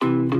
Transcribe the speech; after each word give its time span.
Привет, 0.00 0.39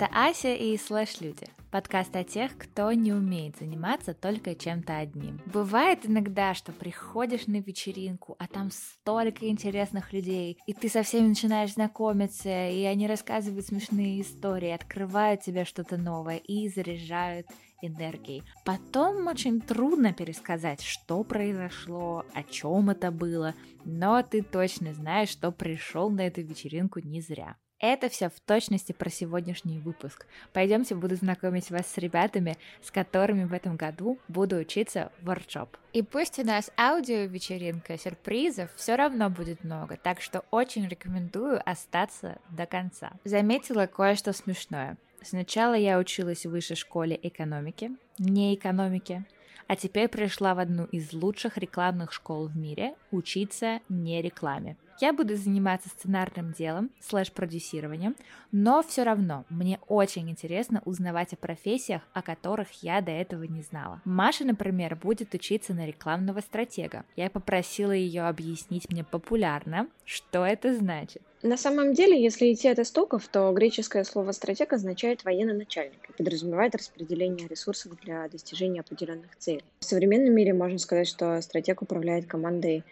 это 0.00 0.08
Ася 0.12 0.54
и 0.54 0.76
Слэш 0.76 1.20
Люди. 1.20 1.48
Подкаст 1.72 2.14
о 2.14 2.22
тех, 2.22 2.56
кто 2.56 2.92
не 2.92 3.12
умеет 3.12 3.56
заниматься 3.58 4.14
только 4.14 4.54
чем-то 4.54 4.96
одним. 4.96 5.40
Бывает 5.46 6.06
иногда, 6.06 6.54
что 6.54 6.70
приходишь 6.70 7.48
на 7.48 7.56
вечеринку, 7.56 8.36
а 8.38 8.46
там 8.46 8.70
столько 8.70 9.48
интересных 9.48 10.12
людей, 10.12 10.56
и 10.68 10.72
ты 10.72 10.88
со 10.88 11.02
всеми 11.02 11.26
начинаешь 11.26 11.72
знакомиться, 11.72 12.70
и 12.70 12.84
они 12.84 13.08
рассказывают 13.08 13.66
смешные 13.66 14.20
истории, 14.20 14.70
открывают 14.70 15.40
тебе 15.40 15.64
что-то 15.64 15.96
новое 15.96 16.36
и 16.36 16.68
заряжают 16.68 17.48
энергией. 17.82 18.44
Потом 18.64 19.26
очень 19.26 19.60
трудно 19.60 20.12
пересказать, 20.12 20.80
что 20.80 21.24
произошло, 21.24 22.24
о 22.34 22.44
чем 22.44 22.90
это 22.90 23.10
было, 23.10 23.56
но 23.84 24.22
ты 24.22 24.42
точно 24.42 24.94
знаешь, 24.94 25.30
что 25.30 25.50
пришел 25.50 26.08
на 26.08 26.20
эту 26.20 26.42
вечеринку 26.42 27.00
не 27.00 27.20
зря. 27.20 27.56
Это 27.80 28.08
все 28.08 28.28
в 28.28 28.40
точности 28.40 28.90
про 28.90 29.08
сегодняшний 29.08 29.78
выпуск. 29.78 30.26
Пойдемте, 30.52 30.96
буду 30.96 31.14
знакомить 31.14 31.70
вас 31.70 31.86
с 31.86 31.98
ребятами, 31.98 32.56
с 32.82 32.90
которыми 32.90 33.44
в 33.44 33.52
этом 33.52 33.76
году 33.76 34.18
буду 34.26 34.56
учиться 34.56 35.12
в 35.20 35.26
воркшоп. 35.26 35.76
И 35.92 36.02
пусть 36.02 36.40
у 36.40 36.44
нас 36.44 36.72
аудио-вечеринка, 36.76 37.96
сюрпризов 37.96 38.70
все 38.74 38.96
равно 38.96 39.30
будет 39.30 39.62
много, 39.62 39.96
так 39.96 40.20
что 40.20 40.44
очень 40.50 40.88
рекомендую 40.88 41.62
остаться 41.64 42.38
до 42.50 42.66
конца. 42.66 43.12
Заметила 43.22 43.86
кое-что 43.86 44.32
смешное. 44.32 44.96
Сначала 45.22 45.74
я 45.74 45.98
училась 45.98 46.46
в 46.46 46.50
высшей 46.50 46.76
школе 46.76 47.18
экономики, 47.22 47.92
не 48.18 48.56
экономики, 48.56 49.24
а 49.68 49.76
теперь 49.76 50.08
пришла 50.08 50.54
в 50.54 50.58
одну 50.58 50.84
из 50.86 51.12
лучших 51.12 51.58
рекламных 51.58 52.12
школ 52.12 52.48
в 52.48 52.56
мире 52.56 52.94
учиться 53.12 53.80
не 53.88 54.20
рекламе. 54.20 54.76
Я 55.00 55.12
буду 55.12 55.36
заниматься 55.36 55.88
сценарным 55.90 56.52
делом, 56.52 56.90
слэш-продюсированием, 57.00 58.16
но 58.50 58.82
все 58.82 59.04
равно 59.04 59.44
мне 59.48 59.78
очень 59.86 60.28
интересно 60.28 60.82
узнавать 60.84 61.32
о 61.32 61.36
профессиях, 61.36 62.02
о 62.14 62.22
которых 62.22 62.82
я 62.82 63.00
до 63.00 63.12
этого 63.12 63.44
не 63.44 63.62
знала. 63.62 64.02
Маша, 64.04 64.44
например, 64.44 64.96
будет 64.96 65.34
учиться 65.34 65.72
на 65.72 65.86
рекламного 65.86 66.40
стратега. 66.40 67.04
Я 67.14 67.30
попросила 67.30 67.92
ее 67.92 68.22
объяснить 68.22 68.90
мне 68.90 69.04
популярно, 69.04 69.86
что 70.04 70.44
это 70.44 70.74
значит. 70.74 71.22
На 71.42 71.56
самом 71.56 71.94
деле, 71.94 72.20
если 72.20 72.52
идти 72.52 72.66
от 72.66 72.80
истоков, 72.80 73.28
то 73.28 73.52
греческое 73.52 74.02
слово 74.02 74.32
«стратег» 74.32 74.72
означает 74.72 75.24
«военный 75.24 75.54
начальник» 75.54 76.08
и 76.08 76.12
подразумевает 76.12 76.74
распределение 76.74 77.46
ресурсов 77.46 77.92
для 78.02 78.28
достижения 78.28 78.80
определенных 78.80 79.36
целей. 79.36 79.62
В 79.78 79.84
современном 79.84 80.34
мире 80.34 80.52
можно 80.52 80.78
сказать, 80.78 81.06
что 81.06 81.40
стратег 81.40 81.82
управляет 81.82 82.26
командой 82.26 82.82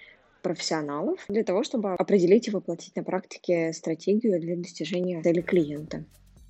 профессионалов 0.47 1.19
для 1.29 1.43
того, 1.43 1.65
чтобы 1.65 1.95
определить 1.95 2.47
и 2.47 2.53
воплотить 2.53 2.95
на 2.95 3.03
практике 3.03 3.73
стратегию 3.73 4.41
для 4.41 4.57
достижения 4.57 5.21
цели 5.21 5.41
клиента. 5.41 6.05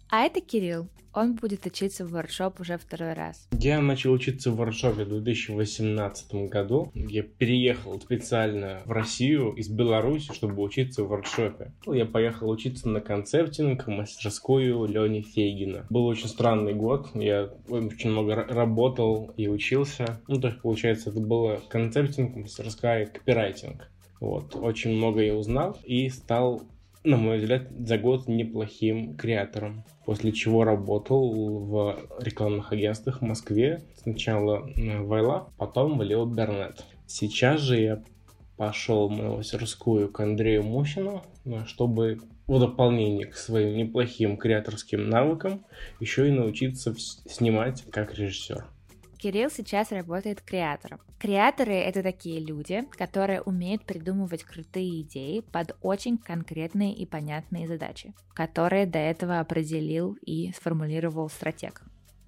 А 0.08 0.22
это 0.22 0.40
Кирилл. 0.40 0.88
Он 1.12 1.34
будет 1.34 1.64
учиться 1.64 2.04
в 2.04 2.10
воркшоп 2.10 2.60
уже 2.60 2.76
второй 2.76 3.14
раз. 3.14 3.48
Я 3.52 3.80
начал 3.80 4.12
учиться 4.12 4.50
в 4.50 4.56
воркшопе 4.56 5.04
в 5.04 5.08
2018 5.08 6.48
году. 6.50 6.92
Я 6.94 7.22
переехал 7.22 7.98
специально 7.98 8.82
в 8.84 8.92
Россию 8.92 9.54
из 9.54 9.70
Беларуси, 9.70 10.32
чтобы 10.34 10.62
учиться 10.62 11.02
в 11.02 11.08
воркшопе. 11.08 11.72
Ну, 11.86 11.94
я 11.94 12.04
поехал 12.04 12.50
учиться 12.50 12.90
на 12.90 13.00
концептинг 13.00 13.86
в 13.86 13.90
мастерскую 13.90 14.84
Лени 14.84 15.22
Фейгина. 15.22 15.86
Был 15.88 16.04
очень 16.04 16.28
странный 16.28 16.74
год. 16.74 17.08
Я 17.14 17.50
очень 17.70 18.10
много 18.10 18.34
работал 18.34 19.32
и 19.38 19.48
учился. 19.48 20.20
Ну, 20.28 20.38
то 20.38 20.48
есть, 20.48 20.60
получается, 20.60 21.08
это 21.08 21.20
было 21.20 21.62
концептинг, 21.70 22.36
мастерская, 22.36 23.06
копирайтинг. 23.06 23.90
Вот, 24.20 24.54
очень 24.54 24.96
много 24.96 25.20
я 25.20 25.34
узнал 25.34 25.78
и 25.84 26.08
стал 26.08 26.62
на 27.06 27.16
мой 27.16 27.38
взгляд, 27.38 27.68
за 27.78 27.98
год 27.98 28.26
неплохим 28.26 29.16
креатором. 29.16 29.84
После 30.04 30.32
чего 30.32 30.64
работал 30.64 31.32
в 31.64 31.98
рекламных 32.20 32.72
агентствах 32.72 33.20
в 33.20 33.24
Москве. 33.24 33.82
Сначала 34.02 34.68
в 34.74 35.06
Вайла, 35.06 35.48
потом 35.56 35.98
в 35.98 36.02
Лео 36.02 36.26
Бернет. 36.26 36.84
Сейчас 37.06 37.60
же 37.60 37.80
я 37.80 38.02
пошел 38.56 39.08
в 39.08 39.36
мастерскую 39.36 40.10
к 40.10 40.20
Андрею 40.20 40.62
Мухину, 40.64 41.22
чтобы 41.66 42.20
в 42.46 42.58
дополнение 42.58 43.26
к 43.26 43.36
своим 43.36 43.76
неплохим 43.76 44.36
креаторским 44.36 45.08
навыкам 45.08 45.64
еще 46.00 46.28
и 46.28 46.32
научиться 46.32 46.94
снимать 46.96 47.84
как 47.90 48.14
режиссер. 48.14 48.64
Кирилл 49.26 49.50
сейчас 49.50 49.90
работает 49.90 50.40
креатором. 50.40 51.00
Креаторы— 51.18 51.74
это 51.74 52.00
такие 52.04 52.38
люди, 52.38 52.84
которые 52.92 53.42
умеют 53.42 53.84
придумывать 53.84 54.44
крутые 54.44 55.02
идеи 55.02 55.40
под 55.40 55.76
очень 55.80 56.16
конкретные 56.16 56.94
и 56.94 57.06
понятные 57.06 57.66
задачи, 57.66 58.14
которые 58.34 58.86
до 58.86 59.00
этого 59.00 59.40
определил 59.40 60.16
и 60.24 60.52
сформулировал 60.52 61.28
стратег. 61.28 61.82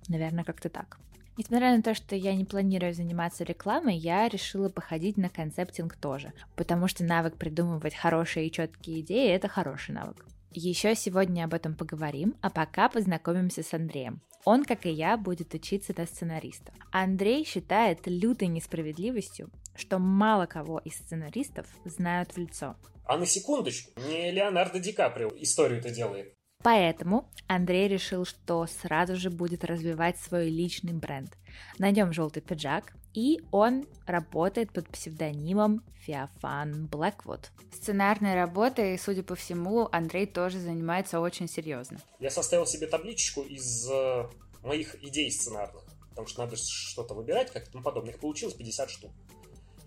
Наверное, 0.08 0.42
как-то 0.42 0.70
так. 0.70 0.98
Несмотря 1.36 1.76
на 1.76 1.84
то, 1.84 1.94
что 1.94 2.16
я 2.16 2.34
не 2.34 2.44
планирую 2.44 2.92
заниматься 2.92 3.44
рекламой, 3.44 3.96
я 3.96 4.28
решила 4.28 4.68
походить 4.68 5.16
на 5.16 5.28
концептинг 5.28 5.94
тоже, 5.94 6.32
потому 6.56 6.88
что 6.88 7.04
навык 7.04 7.36
придумывать 7.36 7.94
хорошие 7.94 8.48
и 8.48 8.50
четкие 8.50 9.02
идеи— 9.02 9.30
это 9.30 9.46
хороший 9.46 9.94
навык. 9.94 10.26
Еще 10.50 10.94
сегодня 10.94 11.44
об 11.44 11.54
этом 11.54 11.74
поговорим, 11.74 12.34
а 12.40 12.48
пока 12.48 12.88
познакомимся 12.88 13.62
с 13.62 13.74
Андреем. 13.74 14.22
Он, 14.44 14.64
как 14.64 14.86
и 14.86 14.90
я, 14.90 15.16
будет 15.18 15.52
учиться 15.52 15.92
на 15.96 16.06
сценариста. 16.06 16.72
Андрей 16.90 17.44
считает 17.44 18.06
лютой 18.06 18.48
несправедливостью, 18.48 19.50
что 19.76 19.98
мало 19.98 20.46
кого 20.46 20.78
из 20.78 20.94
сценаристов 20.94 21.66
знают 21.84 22.32
в 22.32 22.38
лицо. 22.38 22.76
А 23.04 23.18
на 23.18 23.26
секундочку, 23.26 23.90
не 24.08 24.30
Леонардо 24.30 24.78
Ди 24.78 24.92
Каприо 24.92 25.30
историю 25.36 25.80
это 25.80 25.90
делает. 25.90 26.34
Поэтому 26.62 27.30
Андрей 27.46 27.86
решил, 27.86 28.24
что 28.24 28.66
сразу 28.66 29.16
же 29.16 29.30
будет 29.30 29.64
развивать 29.64 30.18
свой 30.18 30.48
личный 30.48 30.92
бренд. 30.92 31.36
Найдем 31.78 32.12
желтый 32.12 32.42
пиджак, 32.42 32.94
и 33.14 33.40
он 33.50 33.86
работает 34.06 34.72
под 34.72 34.88
псевдонимом 34.88 35.82
Феофан 36.00 36.86
Блэквуд. 36.86 37.50
Сценарной 37.72 38.34
работой, 38.34 38.98
судя 38.98 39.22
по 39.22 39.34
всему, 39.34 39.88
Андрей 39.92 40.26
тоже 40.26 40.58
занимается 40.58 41.20
очень 41.20 41.48
серьезно. 41.48 41.98
Я 42.18 42.30
составил 42.30 42.66
себе 42.66 42.86
табличку 42.86 43.42
из 43.42 43.88
э, 43.90 44.28
моих 44.62 45.02
идей 45.02 45.30
сценарных, 45.30 45.84
потому 46.10 46.26
что 46.26 46.40
надо 46.40 46.56
что-то 46.56 47.14
выбирать, 47.14 47.50
как 47.50 47.68
тому 47.68 47.82
подобное. 47.82 48.14
Их 48.14 48.20
получилось 48.20 48.54
50 48.54 48.90
штук. 48.90 49.10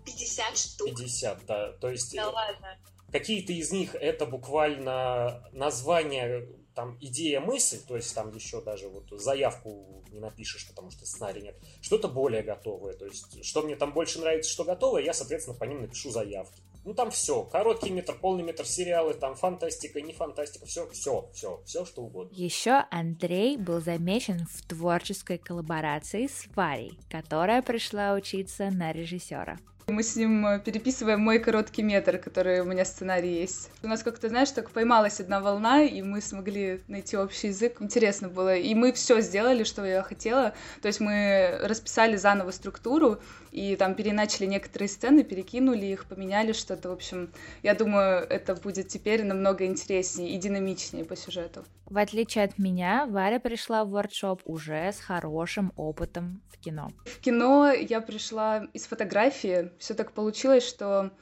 50 0.04 0.56
штук? 0.56 0.88
50, 0.88 1.46
да. 1.46 1.72
То 1.72 1.90
есть... 1.90 2.14
Да 2.14 2.30
ладно. 2.30 2.78
Какие-то 3.10 3.52
из 3.52 3.72
них 3.72 3.94
это 3.94 4.24
буквально 4.24 5.46
название 5.52 6.48
там 6.74 6.96
идея 7.00 7.40
мысль, 7.40 7.78
то 7.86 7.96
есть 7.96 8.14
там 8.14 8.34
еще 8.34 8.60
даже 8.60 8.88
вот 8.88 9.04
заявку 9.20 10.04
не 10.10 10.20
напишешь, 10.20 10.66
потому 10.68 10.90
что 10.90 11.06
сценария 11.06 11.42
нет. 11.42 11.56
Что-то 11.80 12.08
более 12.08 12.42
готовое, 12.42 12.94
то 12.94 13.06
есть 13.06 13.44
что 13.44 13.62
мне 13.62 13.76
там 13.76 13.92
больше 13.92 14.20
нравится, 14.20 14.50
что 14.50 14.64
готовое, 14.64 15.02
я, 15.02 15.12
соответственно, 15.12 15.56
по 15.56 15.64
ним 15.64 15.82
напишу 15.82 16.10
заявки. 16.10 16.62
Ну 16.84 16.94
там 16.94 17.12
все, 17.12 17.44
короткий 17.44 17.90
метр, 17.90 18.16
полный 18.20 18.42
метр 18.42 18.66
сериалы, 18.66 19.14
там 19.14 19.36
фантастика, 19.36 20.00
не 20.00 20.12
фантастика, 20.12 20.66
все, 20.66 20.88
все, 20.90 21.30
все, 21.32 21.62
все 21.64 21.84
что 21.84 22.02
угодно. 22.02 22.34
Еще 22.34 22.84
Андрей 22.90 23.56
был 23.56 23.80
замечен 23.80 24.46
в 24.46 24.66
творческой 24.66 25.38
коллаборации 25.38 26.26
с 26.26 26.46
Варей, 26.56 26.98
которая 27.08 27.62
пришла 27.62 28.14
учиться 28.14 28.70
на 28.70 28.92
режиссера. 28.92 29.58
Мы 29.88 30.02
с 30.02 30.16
ним 30.16 30.46
э, 30.46 30.60
переписываем 30.60 31.20
мой 31.20 31.38
короткий 31.38 31.82
метр, 31.82 32.18
который 32.18 32.60
у 32.60 32.64
меня 32.64 32.84
сценарий 32.84 33.40
есть. 33.40 33.70
У 33.82 33.88
нас 33.88 34.02
как-то, 34.02 34.28
знаешь, 34.28 34.50
так 34.50 34.70
поймалась 34.70 35.20
одна 35.20 35.40
волна, 35.40 35.82
и 35.82 36.02
мы 36.02 36.20
смогли 36.20 36.80
найти 36.88 37.16
общий 37.16 37.48
язык. 37.48 37.80
Интересно 37.80 38.28
было. 38.28 38.56
И 38.56 38.74
мы 38.74 38.92
все 38.92 39.20
сделали, 39.20 39.64
что 39.64 39.84
я 39.84 40.02
хотела. 40.02 40.54
То 40.80 40.88
есть 40.88 41.00
мы 41.00 41.58
расписали 41.62 42.16
заново 42.16 42.52
структуру, 42.52 43.20
и 43.50 43.76
там 43.76 43.94
переначали 43.94 44.46
некоторые 44.46 44.88
сцены, 44.88 45.24
перекинули 45.24 45.86
их, 45.86 46.06
поменяли 46.06 46.52
что-то. 46.52 46.88
В 46.88 46.92
общем, 46.92 47.30
я 47.62 47.74
думаю, 47.74 48.26
это 48.28 48.54
будет 48.54 48.88
теперь 48.88 49.24
намного 49.24 49.66
интереснее 49.66 50.30
и 50.30 50.38
динамичнее 50.38 51.04
по 51.04 51.16
сюжету. 51.16 51.64
В 51.86 51.98
отличие 51.98 52.44
от 52.44 52.58
меня, 52.58 53.06
Варя 53.06 53.38
пришла 53.38 53.84
в 53.84 53.90
воркшоп 53.90 54.40
уже 54.46 54.92
с 54.92 54.98
хорошим 54.98 55.72
опытом 55.76 56.40
в 56.48 56.58
кино. 56.58 56.90
В 57.04 57.18
кино 57.18 57.70
я 57.70 58.00
пришла 58.00 58.66
из 58.72 58.86
фотографии. 58.86 59.71
Все 59.78 59.94
так 59.94 60.12
получилось, 60.12 60.66
что 60.66 61.12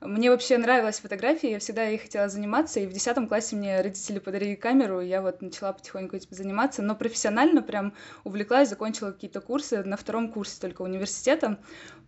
мне 0.00 0.30
вообще 0.30 0.58
нравилась 0.58 1.00
фотография, 1.00 1.52
я 1.52 1.58
всегда 1.58 1.84
ей 1.84 1.96
хотела 1.96 2.28
заниматься, 2.28 2.80
и 2.80 2.86
в 2.86 2.92
10 2.92 3.28
классе 3.28 3.56
мне 3.56 3.80
родители 3.80 4.18
подарили 4.18 4.54
камеру, 4.54 5.00
и 5.00 5.08
я 5.08 5.22
вот 5.22 5.40
начала 5.40 5.72
потихоньку 5.72 6.16
этим 6.16 6.28
заниматься, 6.30 6.82
но 6.82 6.94
профессионально 6.94 7.62
прям 7.62 7.94
увлеклась, 8.22 8.68
закончила 8.68 9.12
какие-то 9.12 9.40
курсы 9.40 9.82
на 9.84 9.96
втором 9.96 10.30
курсе 10.30 10.60
только 10.60 10.82
университета. 10.82 11.58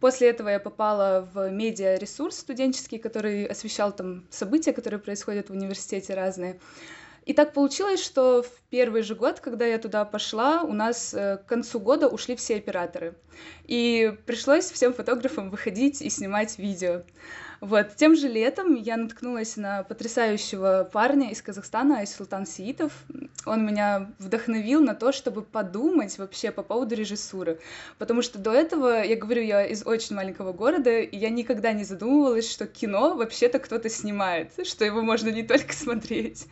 После 0.00 0.28
этого 0.28 0.50
я 0.50 0.60
попала 0.60 1.26
в 1.32 1.50
медиа-ресурс 1.50 2.36
студенческий, 2.36 2.98
который 2.98 3.46
освещал 3.46 3.92
там 3.92 4.26
события, 4.28 4.74
которые 4.74 5.00
происходят 5.00 5.48
в 5.48 5.52
университете 5.52 6.14
разные. 6.14 6.60
И 7.28 7.34
так 7.34 7.52
получилось, 7.52 8.02
что 8.02 8.42
в 8.42 8.50
первый 8.70 9.02
же 9.02 9.14
год, 9.14 9.40
когда 9.40 9.66
я 9.66 9.78
туда 9.78 10.06
пошла, 10.06 10.62
у 10.62 10.72
нас 10.72 11.12
э, 11.12 11.36
к 11.36 11.44
концу 11.44 11.78
года 11.78 12.08
ушли 12.08 12.34
все 12.36 12.56
операторы. 12.56 13.16
И 13.66 14.16
пришлось 14.24 14.70
всем 14.70 14.94
фотографам 14.94 15.50
выходить 15.50 16.00
и 16.00 16.08
снимать 16.08 16.58
видео. 16.58 17.02
Вот. 17.60 17.96
Тем 17.96 18.16
же 18.16 18.28
летом 18.28 18.76
я 18.76 18.96
наткнулась 18.96 19.58
на 19.58 19.82
потрясающего 19.82 20.88
парня 20.90 21.30
из 21.30 21.42
Казахстана, 21.42 21.98
Айсултан 21.98 22.46
Сиитов. 22.46 22.94
Он 23.44 23.66
меня 23.66 24.10
вдохновил 24.18 24.80
на 24.80 24.94
то, 24.94 25.12
чтобы 25.12 25.42
подумать 25.42 26.16
вообще 26.16 26.50
по 26.50 26.62
поводу 26.62 26.94
режиссуры. 26.94 27.60
Потому 27.98 28.22
что 28.22 28.38
до 28.38 28.54
этого, 28.54 29.02
я 29.04 29.16
говорю, 29.16 29.42
я 29.42 29.66
из 29.66 29.86
очень 29.86 30.16
маленького 30.16 30.54
города, 30.54 30.98
и 31.00 31.14
я 31.18 31.28
никогда 31.28 31.72
не 31.74 31.84
задумывалась, 31.84 32.50
что 32.50 32.66
кино 32.66 33.16
вообще-то 33.16 33.58
кто-то 33.58 33.90
снимает, 33.90 34.52
что 34.66 34.86
его 34.86 35.02
можно 35.02 35.28
не 35.28 35.42
только 35.42 35.72
смотреть. 35.74 36.46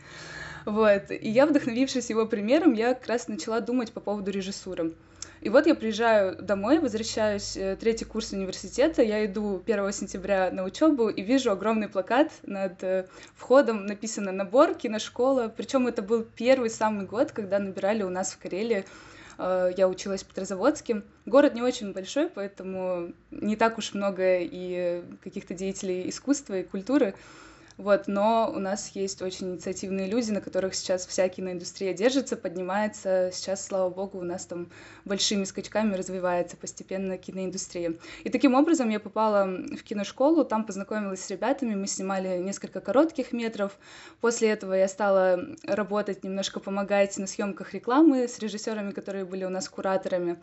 Вот. 0.67 1.11
И 1.11 1.29
я, 1.29 1.45
вдохновившись 1.45 2.09
его 2.09 2.25
примером, 2.25 2.73
я 2.73 2.93
как 2.93 3.07
раз 3.07 3.29
начала 3.29 3.61
думать 3.61 3.93
по 3.93 4.01
поводу 4.01 4.31
режиссуры. 4.31 4.91
И 5.39 5.47
вот 5.47 5.65
я 5.65 5.75
приезжаю 5.75 6.35
домой, 6.41 6.79
возвращаюсь, 6.79 7.55
э, 7.55 7.77
третий 7.79 8.03
курс 8.03 8.33
университета, 8.33 9.01
я 9.01 9.25
иду 9.25 9.61
1 9.65 9.93
сентября 9.93 10.51
на 10.51 10.65
учебу 10.65 11.07
и 11.07 11.21
вижу 11.21 11.51
огромный 11.51 11.87
плакат 11.87 12.33
над 12.43 12.83
э, 12.83 13.05
входом, 13.37 13.85
написано 13.85 14.33
«Набор 14.33 14.73
киношкола». 14.73 15.53
Причем 15.55 15.87
это 15.87 16.01
был 16.01 16.23
первый 16.23 16.69
самый 16.69 17.05
год, 17.05 17.31
когда 17.31 17.59
набирали 17.59 18.03
у 18.03 18.09
нас 18.09 18.33
в 18.33 18.37
Карелии 18.37 18.83
э, 19.37 19.71
я 19.77 19.87
училась 19.87 20.23
в 20.23 20.27
Петрозаводске. 20.27 21.01
Город 21.25 21.55
не 21.55 21.61
очень 21.61 21.93
большой, 21.93 22.27
поэтому 22.27 23.13
не 23.31 23.55
так 23.55 23.77
уж 23.77 23.93
много 23.93 24.39
и 24.39 25.01
каких-то 25.23 25.53
деятелей 25.53 26.09
искусства 26.09 26.59
и 26.59 26.63
культуры. 26.63 27.13
Вот, 27.77 28.07
но 28.07 28.51
у 28.53 28.57
нас 28.57 28.89
есть 28.95 29.21
очень 29.21 29.51
инициативные 29.51 30.07
люди, 30.07 30.31
на 30.31 30.41
которых 30.41 30.73
сейчас 30.73 31.05
вся 31.05 31.29
киноиндустрия 31.29 31.93
держится, 31.93 32.35
поднимается. 32.35 33.29
Сейчас, 33.31 33.63
слава 33.63 33.91
богу, 33.91 34.17
у 34.17 34.23
нас 34.23 34.47
там 34.47 34.71
большими 35.05 35.43
скачками 35.43 35.93
развивается 35.93 36.57
постепенно 36.57 37.19
киноиндустрия. 37.19 37.93
И 38.23 38.29
таким 38.29 38.55
образом 38.55 38.89
я 38.89 38.99
попала 38.99 39.45
в 39.45 39.83
киношколу, 39.83 40.43
там 40.43 40.65
познакомилась 40.65 41.23
с 41.23 41.29
ребятами, 41.29 41.75
мы 41.75 41.85
снимали 41.85 42.39
несколько 42.39 42.81
коротких 42.81 43.31
метров. 43.31 43.77
После 44.21 44.49
этого 44.49 44.73
я 44.73 44.87
стала 44.87 45.39
работать, 45.63 46.23
немножко 46.23 46.59
помогать 46.59 47.15
на 47.19 47.27
съемках 47.27 47.75
рекламы 47.75 48.27
с 48.27 48.39
режиссерами, 48.39 48.89
которые 48.89 49.25
были 49.25 49.43
у 49.43 49.49
нас 49.49 49.69
кураторами. 49.69 50.39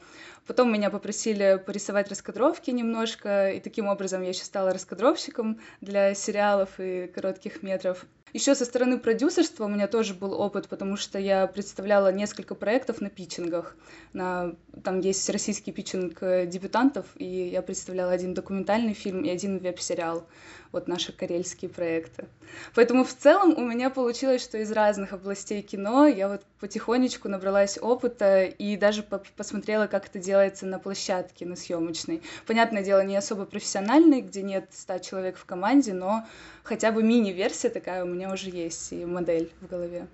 Потом 0.47 0.73
меня 0.73 0.89
попросили 0.89 1.61
порисовать 1.67 2.09
раскадровки 2.11 2.71
немножко, 2.71 3.51
и 3.51 3.59
таким 3.59 3.89
образом 3.89 4.23
я 4.23 4.29
еще 4.29 4.45
стала 4.45 4.73
раскадровщиком 4.73 5.59
для 5.81 6.15
сериалов 6.15 6.79
и 6.79 7.09
коротких 7.25 7.63
метров. 7.63 8.05
Еще 8.35 8.57
со 8.57 8.65
стороны 8.65 8.99
продюсерства 8.99 9.67
у 9.67 9.69
меня 9.69 9.87
тоже 9.87 10.13
был 10.13 10.33
опыт, 10.33 10.69
потому 10.69 10.97
что 10.97 11.21
я 11.21 11.47
представляла 11.47 12.11
несколько 12.11 12.57
проектов 12.57 13.01
на 13.01 13.09
питчингах. 13.09 13.77
На, 14.13 14.57
там 14.83 14.99
есть 14.99 15.31
российский 15.31 15.71
питчинг 15.71 16.21
э, 16.21 16.45
дебютантов, 16.45 17.07
и 17.15 17.25
я 17.25 17.63
представляла 17.63 18.11
один 18.11 18.35
документальный 18.35 18.93
фильм 18.93 19.25
и 19.25 19.31
один 19.31 19.59
веб-сериал. 19.59 20.27
Вот 20.73 20.89
наши 20.89 21.13
карельские 21.13 21.69
проекты. 21.69 22.27
Поэтому 22.75 23.05
в 23.05 23.15
целом 23.15 23.57
у 23.57 23.65
меня 23.65 23.89
получилось, 23.89 24.43
что 24.43 24.59
из 24.59 24.73
разных 24.73 25.13
областей 25.13 25.63
кино 25.63 26.09
я 26.09 26.29
вот 26.29 26.43
потихонечку 26.59 27.29
набралась 27.29 27.79
опыта 27.81 28.43
и 28.43 28.77
даже 28.77 29.05
по 29.05 29.23
посмотрела, 29.37 29.87
как 29.87 30.07
это 30.07 30.19
делается 30.19 30.67
на 30.67 30.81
площадке, 30.81 31.47
на 31.47 31.55
съемочной. 31.55 32.23
Понятное 32.47 32.83
дело, 32.83 33.05
не 33.05 33.17
особо 33.17 33.45
профессиональной, 33.45 34.23
где 34.23 34.43
нет 34.43 34.71
100 34.73 34.99
человек 34.99 35.37
в 35.37 35.45
команде, 35.45 35.93
но 35.93 36.27
хотя 36.65 36.91
бы 36.91 37.05
мини-версия 37.05 37.69
такая 37.69 38.03
у 38.03 38.09
меня 38.09 38.24
уже 38.29 38.51
есть 38.51 38.93
и 38.93 39.05
модель 39.05 39.53
в 39.61 39.67
голове. 39.67 40.07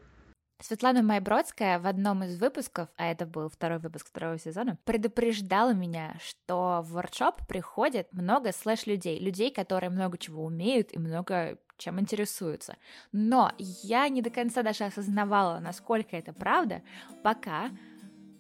Светлана 0.62 1.02
Майбродская 1.02 1.78
в 1.78 1.86
одном 1.86 2.22
из 2.24 2.38
выпусков, 2.38 2.88
а 2.96 3.06
это 3.10 3.24
был 3.24 3.48
второй 3.48 3.78
выпуск 3.78 4.08
второго 4.08 4.38
сезона, 4.38 4.78
предупреждала 4.84 5.72
меня, 5.72 6.18
что 6.22 6.82
в 6.84 6.92
воркшоп 6.92 7.46
приходит 7.46 8.12
много 8.12 8.52
слэш-людей, 8.52 9.18
людей, 9.18 9.50
которые 9.50 9.88
много 9.88 10.18
чего 10.18 10.44
умеют 10.44 10.92
и 10.92 10.98
много 10.98 11.58
чем 11.78 11.98
интересуются. 11.98 12.76
Но 13.10 13.52
я 13.58 14.06
не 14.10 14.20
до 14.20 14.28
конца 14.28 14.62
даже 14.62 14.84
осознавала, 14.84 15.60
насколько 15.60 16.14
это 16.14 16.34
правда, 16.34 16.82
пока 17.22 17.70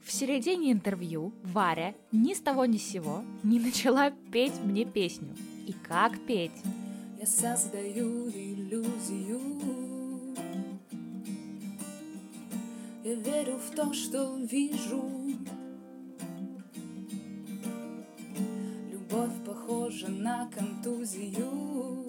в 0.04 0.12
середине 0.12 0.72
интервью 0.72 1.32
Варя 1.42 1.94
ни 2.12 2.34
с 2.34 2.40
того 2.40 2.66
ни 2.66 2.76
с 2.76 2.90
сего 2.90 3.22
не 3.42 3.58
начала 3.58 4.10
петь 4.10 4.60
мне 4.62 4.84
песню. 4.84 5.34
И 5.66 5.72
как 5.72 6.18
петь? 6.26 6.52
Я 7.20 7.26
создаю 7.26 8.30
иллюзию. 8.30 9.42
Я 13.04 13.14
верю 13.14 13.58
в 13.58 13.76
то, 13.76 13.92
что 13.92 14.38
вижу. 14.38 15.04
Любовь 18.90 19.34
похожа 19.44 20.08
на 20.08 20.48
контузию. 20.48 22.06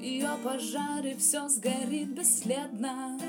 Ее 0.00 0.30
пожары 0.42 1.14
все 1.16 1.48
сгорит 1.48 2.12
бесследно 2.12 3.20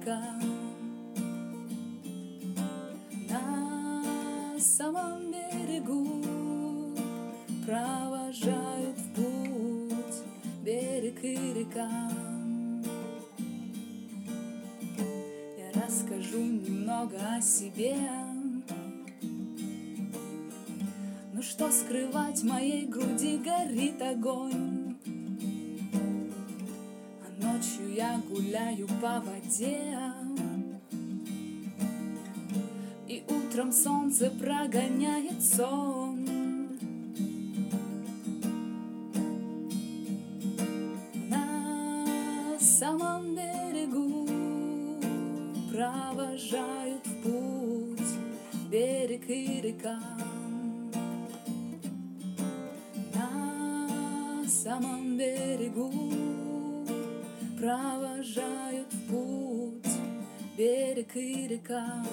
берег 0.00 0.06
и 0.06 0.08
река. 0.08 0.20
На 3.28 4.58
самом 4.58 5.30
берегу 5.30 6.22
провожают 7.66 8.98
в 8.98 9.14
путь 9.14 10.22
берег 10.64 11.24
и 11.24 11.36
река. 11.54 11.90
Я 15.58 15.82
расскажу 15.82 16.38
немного 16.38 17.16
о 17.36 17.40
себе. 17.40 17.96
Ну 21.32 21.42
что 21.42 21.70
скрывать, 21.70 22.40
в 22.40 22.44
моей 22.44 22.86
груди 22.86 23.38
горит 23.38 24.00
огонь. 24.02 24.79
Я 28.00 28.18
гуляю 28.30 28.88
по 29.02 29.20
воде. 29.20 29.78
И 33.06 33.22
утром 33.28 33.72
солнце 33.72 34.30
прогоняет 34.30 35.42
сон. 35.44 36.26
На 41.28 42.58
самом 42.58 43.34
берегу 43.34 44.26
провожают 45.70 47.06
в 47.06 47.22
путь 47.22 48.12
берег 48.70 49.28
и 49.28 49.60
река 49.60 50.00
берег 61.00 61.16
и 61.16 61.48
река. 61.48 62.04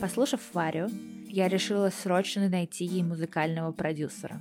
Послушав 0.00 0.40
Варю, 0.52 0.88
я 1.28 1.48
решила 1.48 1.90
срочно 1.90 2.48
найти 2.48 2.84
ей 2.84 3.02
музыкального 3.02 3.72
продюсера. 3.72 4.40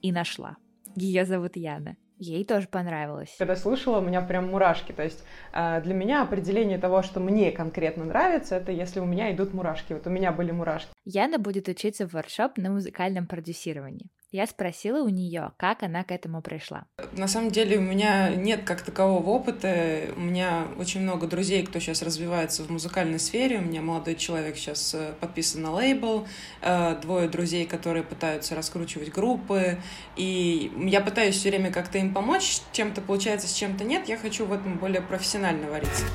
И 0.00 0.10
нашла. 0.10 0.56
Ее 0.96 1.24
зовут 1.24 1.56
Яна. 1.56 1.96
Ей 2.18 2.44
тоже 2.44 2.68
понравилось. 2.68 3.34
Когда 3.38 3.56
слушала, 3.56 3.98
у 3.98 4.00
меня 4.00 4.20
прям 4.20 4.48
мурашки. 4.48 4.92
То 4.92 5.02
есть 5.02 5.24
э, 5.52 5.80
для 5.82 5.94
меня 5.94 6.22
определение 6.22 6.78
того, 6.78 7.02
что 7.02 7.20
мне 7.20 7.50
конкретно 7.50 8.04
нравится, 8.04 8.56
это 8.56 8.72
если 8.72 9.00
у 9.00 9.04
меня 9.04 9.32
идут 9.32 9.52
мурашки. 9.54 9.92
Вот 9.92 10.06
у 10.06 10.10
меня 10.10 10.32
были 10.32 10.52
мурашки. 10.52 10.90
Яна 11.04 11.38
будет 11.38 11.68
учиться 11.68 12.06
в 12.06 12.12
воркшоп 12.12 12.58
на 12.58 12.70
музыкальном 12.70 13.26
продюсировании. 13.26 14.10
Я 14.32 14.46
спросила 14.46 15.02
у 15.02 15.10
нее, 15.10 15.52
как 15.58 15.82
она 15.82 16.04
к 16.04 16.10
этому 16.10 16.40
пришла. 16.40 16.86
На 17.12 17.28
самом 17.28 17.50
деле 17.50 17.76
у 17.76 17.82
меня 17.82 18.30
нет 18.30 18.64
как 18.64 18.80
такового 18.80 19.28
опыта. 19.28 20.08
У 20.16 20.20
меня 20.20 20.68
очень 20.78 21.02
много 21.02 21.26
друзей, 21.26 21.66
кто 21.66 21.78
сейчас 21.80 22.00
развивается 22.00 22.62
в 22.62 22.70
музыкальной 22.70 23.18
сфере. 23.18 23.58
У 23.58 23.60
меня 23.60 23.82
молодой 23.82 24.14
человек 24.14 24.56
сейчас 24.56 24.94
э, 24.94 25.12
подписан 25.20 25.60
на 25.60 25.72
лейбл, 25.72 26.26
э, 26.62 26.96
двое 27.02 27.28
друзей, 27.28 27.66
которые 27.66 28.04
пытаются 28.04 28.54
раскручивать 28.54 29.12
группы. 29.12 29.78
И 30.16 30.72
я 30.78 31.02
пытаюсь 31.02 31.36
все 31.36 31.50
время 31.50 31.70
как-то 31.70 31.98
им 31.98 32.14
помочь. 32.14 32.60
Чем-то 32.72 33.02
получается, 33.02 33.48
с 33.48 33.52
чем-то 33.52 33.84
нет. 33.84 34.08
Я 34.08 34.16
хочу 34.16 34.46
в 34.46 34.52
этом 34.54 34.78
более 34.78 35.02
профессионально 35.02 35.68
вариться. 35.68 36.06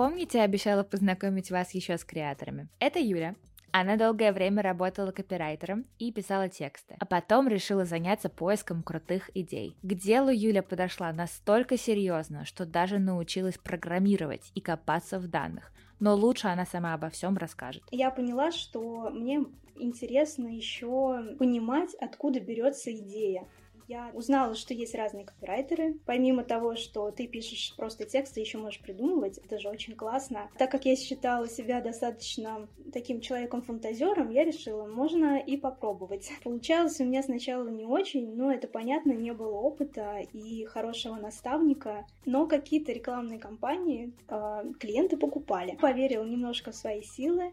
Помните, 0.00 0.38
я 0.38 0.44
обещала 0.44 0.82
познакомить 0.82 1.50
вас 1.50 1.72
еще 1.72 1.98
с 1.98 2.06
креаторами? 2.06 2.70
Это 2.78 2.98
Юля. 2.98 3.34
Она 3.70 3.96
долгое 3.98 4.32
время 4.32 4.62
работала 4.62 5.12
копирайтером 5.12 5.84
и 5.98 6.10
писала 6.10 6.48
тексты, 6.48 6.96
а 6.98 7.04
потом 7.04 7.48
решила 7.48 7.84
заняться 7.84 8.30
поиском 8.30 8.82
крутых 8.82 9.28
идей. 9.34 9.76
К 9.82 9.92
делу 9.92 10.30
Юля 10.30 10.62
подошла 10.62 11.12
настолько 11.12 11.76
серьезно, 11.76 12.46
что 12.46 12.64
даже 12.64 12.98
научилась 12.98 13.58
программировать 13.58 14.50
и 14.54 14.62
копаться 14.62 15.18
в 15.18 15.28
данных. 15.28 15.70
Но 15.98 16.14
лучше 16.14 16.48
она 16.48 16.64
сама 16.64 16.94
обо 16.94 17.10
всем 17.10 17.36
расскажет. 17.36 17.82
Я 17.90 18.10
поняла, 18.10 18.52
что 18.52 19.10
мне 19.10 19.44
интересно 19.76 20.46
еще 20.46 21.36
понимать, 21.38 21.94
откуда 22.00 22.40
берется 22.40 22.90
идея 22.90 23.46
я 23.90 24.12
узнала, 24.14 24.54
что 24.54 24.72
есть 24.72 24.94
разные 24.94 25.24
копирайтеры. 25.24 25.96
Помимо 26.06 26.44
того, 26.44 26.76
что 26.76 27.10
ты 27.10 27.26
пишешь 27.26 27.74
просто 27.76 28.04
текст, 28.04 28.34
ты 28.34 28.40
еще 28.40 28.56
можешь 28.56 28.80
придумывать. 28.80 29.38
Это 29.38 29.58
же 29.58 29.68
очень 29.68 29.96
классно. 29.96 30.48
Так 30.58 30.70
как 30.70 30.84
я 30.84 30.94
считала 30.94 31.48
себя 31.48 31.80
достаточно 31.80 32.68
таким 32.92 33.20
человеком-фантазером, 33.20 34.30
я 34.30 34.44
решила, 34.44 34.86
можно 34.86 35.40
и 35.40 35.56
попробовать. 35.56 36.30
Получалось 36.44 37.00
у 37.00 37.04
меня 37.04 37.22
сначала 37.24 37.68
не 37.68 37.84
очень, 37.84 38.32
но 38.36 38.52
это 38.52 38.68
понятно, 38.68 39.10
не 39.10 39.32
было 39.32 39.56
опыта 39.56 40.20
и 40.32 40.64
хорошего 40.66 41.16
наставника. 41.16 42.06
Но 42.24 42.46
какие-то 42.46 42.92
рекламные 42.92 43.40
кампании 43.40 44.12
э, 44.28 44.72
клиенты 44.78 45.16
покупали. 45.16 45.76
Поверила 45.80 46.24
немножко 46.24 46.70
в 46.70 46.76
свои 46.76 47.02
силы, 47.02 47.52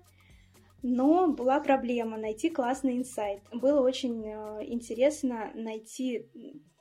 но 0.82 1.28
была 1.28 1.60
проблема 1.60 2.18
найти 2.18 2.50
классный 2.50 2.98
инсайт. 2.98 3.42
Было 3.52 3.82
очень 3.82 4.24
э, 4.26 4.66
интересно 4.66 5.52
найти 5.54 6.30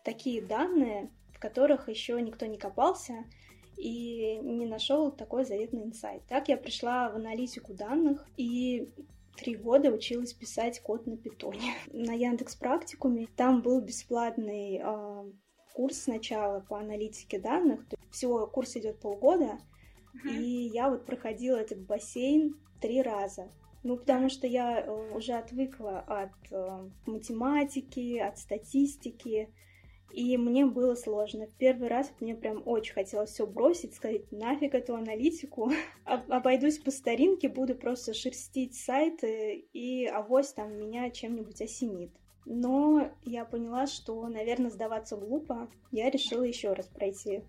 такие 0.05 0.43
данные, 0.43 1.11
в 1.33 1.39
которых 1.39 1.89
еще 1.89 2.21
никто 2.21 2.47
не 2.47 2.59
копался 2.59 3.25
и 3.77 4.39
не 4.43 4.67
нашел 4.67 5.11
такой 5.11 5.45
заветный 5.45 5.85
инсайт. 5.85 6.23
Так 6.29 6.49
я 6.49 6.57
пришла 6.57 7.11
в 7.11 7.17
аналитику 7.17 7.75
данных 7.75 8.27
и 8.37 8.89
три 9.37 9.55
года 9.55 9.91
училась 9.91 10.33
писать 10.33 10.81
код 10.81 11.07
на 11.07 11.17
питоне. 11.17 11.75
На 11.93 12.13
Яндекс 12.13 12.57
практикуме 12.57 13.29
там 13.37 13.63
был 13.63 13.81
бесплатный 13.81 14.81
э, 14.83 15.31
курс 15.75 16.03
сначала 16.03 16.61
по 16.61 16.79
аналитике 16.79 17.39
данных. 17.39 17.81
Всего 18.11 18.47
курс 18.47 18.77
идет 18.77 18.99
полгода, 18.99 19.59
uh-huh. 20.15 20.31
и 20.39 20.69
я 20.73 20.89
вот 20.89 21.05
проходила 21.05 21.57
этот 21.57 21.81
бассейн 21.81 22.55
три 22.81 23.03
раза. 23.03 23.51
Ну, 23.87 23.97
потому 23.97 24.29
что 24.29 24.49
я 24.49 24.81
э, 24.81 25.15
уже 25.15 25.35
отвыкла 25.35 26.01
от 26.01 26.33
э, 26.51 26.89
математики, 27.07 28.19
от 28.19 28.37
статистики, 28.37 29.49
и 30.11 30.37
мне 30.37 30.67
было 30.67 30.97
сложно. 30.97 31.47
В 31.47 31.53
первый 31.53 31.87
раз 31.87 32.13
мне 32.19 32.35
прям 32.35 32.65
очень 32.67 32.95
хотелось 32.95 33.31
все 33.31 33.47
бросить, 33.47 33.95
сказать 33.95 34.33
нафиг 34.33 34.75
эту 34.75 34.97
аналитику, 34.97 35.71
обойдусь 36.05 36.79
по 36.79 36.91
старинке, 36.91 37.49
буду 37.49 37.77
просто 37.77 38.13
шерстить 38.13 38.75
сайты, 38.75 39.55
и 39.73 40.05
авось 40.07 40.53
там 40.53 40.77
меня 40.77 41.09
чем-нибудь 41.11 41.63
осенит. 41.63 42.11
Но 42.45 43.13
я 43.25 43.45
поняла, 43.45 43.87
что, 43.87 44.27
наверное, 44.27 44.71
сдаваться 44.73 45.17
глупо. 45.17 45.71
Я 45.93 46.11
решила 46.11 46.43
еще 46.43 46.73
раз 46.73 46.89
пройти. 46.89 47.45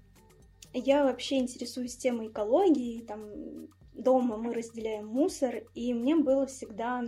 Я 0.72 1.04
вообще 1.04 1.40
интересуюсь 1.40 1.98
темой 1.98 2.28
экологии, 2.28 3.02
там, 3.02 3.70
дома 3.98 4.38
мы 4.38 4.54
разделяем 4.54 5.08
мусор, 5.08 5.64
и 5.74 5.94
мне 5.94 6.16
было 6.16 6.46
всегда 6.46 7.04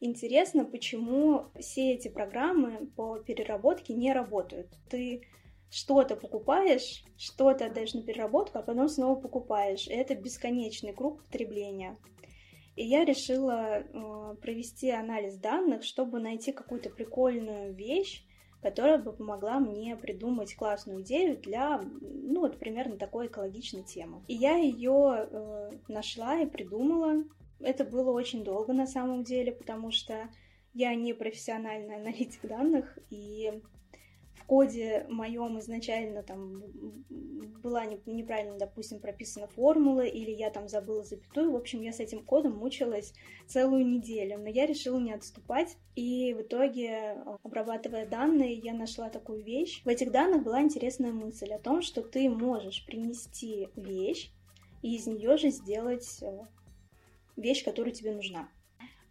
интересно, 0.00 0.64
почему 0.64 1.46
все 1.58 1.94
эти 1.94 2.08
программы 2.08 2.86
по 2.96 3.18
переработке 3.18 3.94
не 3.94 4.12
работают. 4.12 4.68
Ты 4.90 5.22
что-то 5.70 6.16
покупаешь, 6.16 7.04
что-то 7.16 7.66
отдаешь 7.66 7.94
на 7.94 8.02
переработку, 8.02 8.58
а 8.58 8.62
потом 8.62 8.88
снова 8.88 9.18
покупаешь. 9.18 9.88
И 9.88 9.92
это 9.92 10.14
бесконечный 10.14 10.92
круг 10.92 11.24
потребления. 11.24 11.96
И 12.76 12.84
я 12.84 13.04
решила 13.04 13.78
э, 13.78 14.36
провести 14.40 14.90
анализ 14.90 15.36
данных, 15.36 15.84
чтобы 15.84 16.20
найти 16.20 16.52
какую-то 16.52 16.90
прикольную 16.90 17.74
вещь, 17.74 18.24
которая 18.64 18.96
бы 18.96 19.12
помогла 19.12 19.60
мне 19.60 19.94
придумать 19.94 20.56
классную 20.56 21.02
идею 21.02 21.36
для, 21.36 21.82
ну 22.00 22.40
вот 22.40 22.58
примерно 22.58 22.96
такой 22.96 23.26
экологичной 23.26 23.82
темы. 23.82 24.22
И 24.26 24.34
я 24.34 24.56
ее 24.56 25.28
э, 25.30 25.72
нашла 25.88 26.40
и 26.40 26.46
придумала. 26.46 27.24
Это 27.60 27.84
было 27.84 28.10
очень 28.10 28.42
долго 28.42 28.72
на 28.72 28.86
самом 28.86 29.22
деле, 29.22 29.52
потому 29.52 29.90
что 29.90 30.30
я 30.72 30.94
не 30.94 31.12
профессиональный 31.12 31.96
аналитик 31.96 32.40
данных, 32.48 32.98
и 33.10 33.60
в 34.44 34.46
коде 34.46 35.06
моем 35.08 35.58
изначально 35.58 36.22
там 36.22 36.62
была 37.62 37.86
неправильно, 37.86 38.58
допустим, 38.58 39.00
прописана 39.00 39.46
формула, 39.46 40.02
или 40.02 40.30
я 40.30 40.50
там 40.50 40.68
забыла 40.68 41.02
запятую. 41.02 41.52
В 41.52 41.56
общем, 41.56 41.80
я 41.80 41.94
с 41.94 42.00
этим 42.00 42.22
кодом 42.22 42.58
мучилась 42.58 43.14
целую 43.46 43.86
неделю, 43.86 44.38
но 44.38 44.50
я 44.50 44.66
решила 44.66 44.98
не 44.98 45.14
отступать, 45.14 45.78
и 45.96 46.34
в 46.34 46.42
итоге, 46.42 47.16
обрабатывая 47.42 48.06
данные, 48.06 48.52
я 48.52 48.74
нашла 48.74 49.08
такую 49.08 49.42
вещь. 49.42 49.82
В 49.82 49.88
этих 49.88 50.12
данных 50.12 50.42
была 50.44 50.60
интересная 50.60 51.12
мысль 51.12 51.50
о 51.52 51.58
том, 51.58 51.80
что 51.80 52.02
ты 52.02 52.28
можешь 52.28 52.84
принести 52.84 53.68
вещь 53.76 54.30
и 54.82 54.96
из 54.96 55.06
нее 55.06 55.38
же 55.38 55.48
сделать 55.48 56.18
э, 56.20 56.40
вещь, 57.36 57.64
которая 57.64 57.94
тебе 57.94 58.12
нужна. 58.12 58.50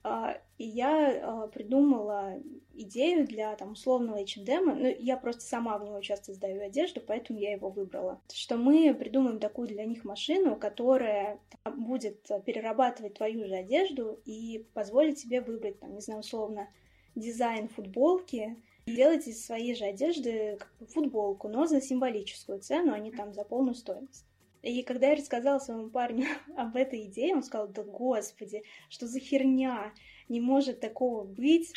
А, 0.03 0.37
и 0.57 0.65
я 0.65 1.21
а, 1.23 1.47
придумала 1.47 2.33
идею 2.73 3.25
для 3.25 3.55
там 3.55 3.71
условного 3.71 4.17
H&M, 4.17 4.65
ну, 4.65 4.95
я 4.99 5.15
просто 5.15 5.41
сама 5.43 5.77
в 5.77 5.85
него 5.85 6.01
часто 6.01 6.33
сдаю 6.33 6.61
одежду, 6.61 6.99
поэтому 6.99 7.39
я 7.39 7.53
его 7.53 7.69
выбрала, 7.69 8.21
что 8.33 8.57
мы 8.57 8.93
придумаем 8.93 9.39
такую 9.39 9.69
для 9.69 9.85
них 9.85 10.03
машину, 10.03 10.57
которая 10.57 11.39
будет 11.65 12.29
перерабатывать 12.45 13.13
твою 13.13 13.47
же 13.47 13.55
одежду 13.55 14.19
и 14.25 14.65
позволит 14.73 15.17
тебе 15.17 15.39
выбрать, 15.39 15.79
там, 15.79 15.93
не 15.93 16.01
знаю, 16.01 16.19
условно, 16.19 16.67
дизайн 17.15 17.69
футболки, 17.69 18.57
делать 18.85 19.27
из 19.27 19.45
своей 19.45 19.75
же 19.75 19.85
одежды 19.85 20.57
футболку, 20.89 21.47
но 21.47 21.65
за 21.65 21.79
символическую 21.79 22.59
цену, 22.59 22.91
а 22.91 22.99
не 22.99 23.11
там 23.11 23.33
за 23.33 23.45
полную 23.45 23.75
стоимость. 23.75 24.25
И 24.63 24.81
когда 24.81 25.09
я 25.09 25.15
рассказала 25.15 25.59
своему 25.59 25.89
парню 25.89 26.25
об 26.57 26.75
этой 26.77 27.05
идее, 27.05 27.35
он 27.35 27.43
сказал, 27.43 27.67
да 27.67 27.83
господи, 27.83 28.63
что 28.89 29.07
за 29.07 29.19
херня, 29.19 29.93
не 30.29 30.39
может 30.39 30.79
такого 30.79 31.25
быть, 31.25 31.73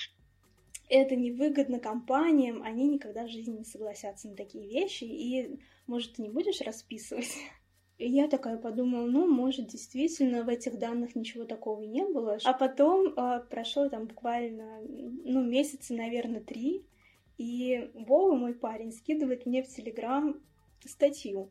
это 0.88 1.16
невыгодно 1.16 1.80
компаниям, 1.80 2.62
они 2.62 2.86
никогда 2.86 3.24
в 3.24 3.30
жизни 3.30 3.58
не 3.58 3.64
согласятся 3.64 4.28
на 4.28 4.36
такие 4.36 4.68
вещи, 4.68 5.02
и, 5.02 5.58
может, 5.88 6.14
ты 6.14 6.22
не 6.22 6.30
будешь 6.30 6.60
расписывать? 6.60 7.36
И 7.98 8.08
я 8.08 8.28
такая 8.28 8.58
подумала, 8.58 9.06
ну, 9.06 9.26
может, 9.26 9.68
действительно 9.68 10.44
в 10.44 10.48
этих 10.48 10.78
данных 10.78 11.16
ничего 11.16 11.44
такого 11.44 11.82
не 11.82 12.04
было. 12.04 12.38
А 12.44 12.52
потом 12.52 13.08
э, 13.08 13.40
прошло 13.48 13.88
там 13.88 14.06
буквально, 14.06 14.82
ну, 14.82 15.42
месяца, 15.42 15.94
наверное, 15.94 16.42
три, 16.42 16.84
и 17.38 17.90
Вова, 17.94 18.34
мой 18.34 18.54
парень, 18.54 18.92
скидывает 18.92 19.46
мне 19.46 19.62
в 19.62 19.68
Телеграм 19.68 20.38
статью 20.84 21.50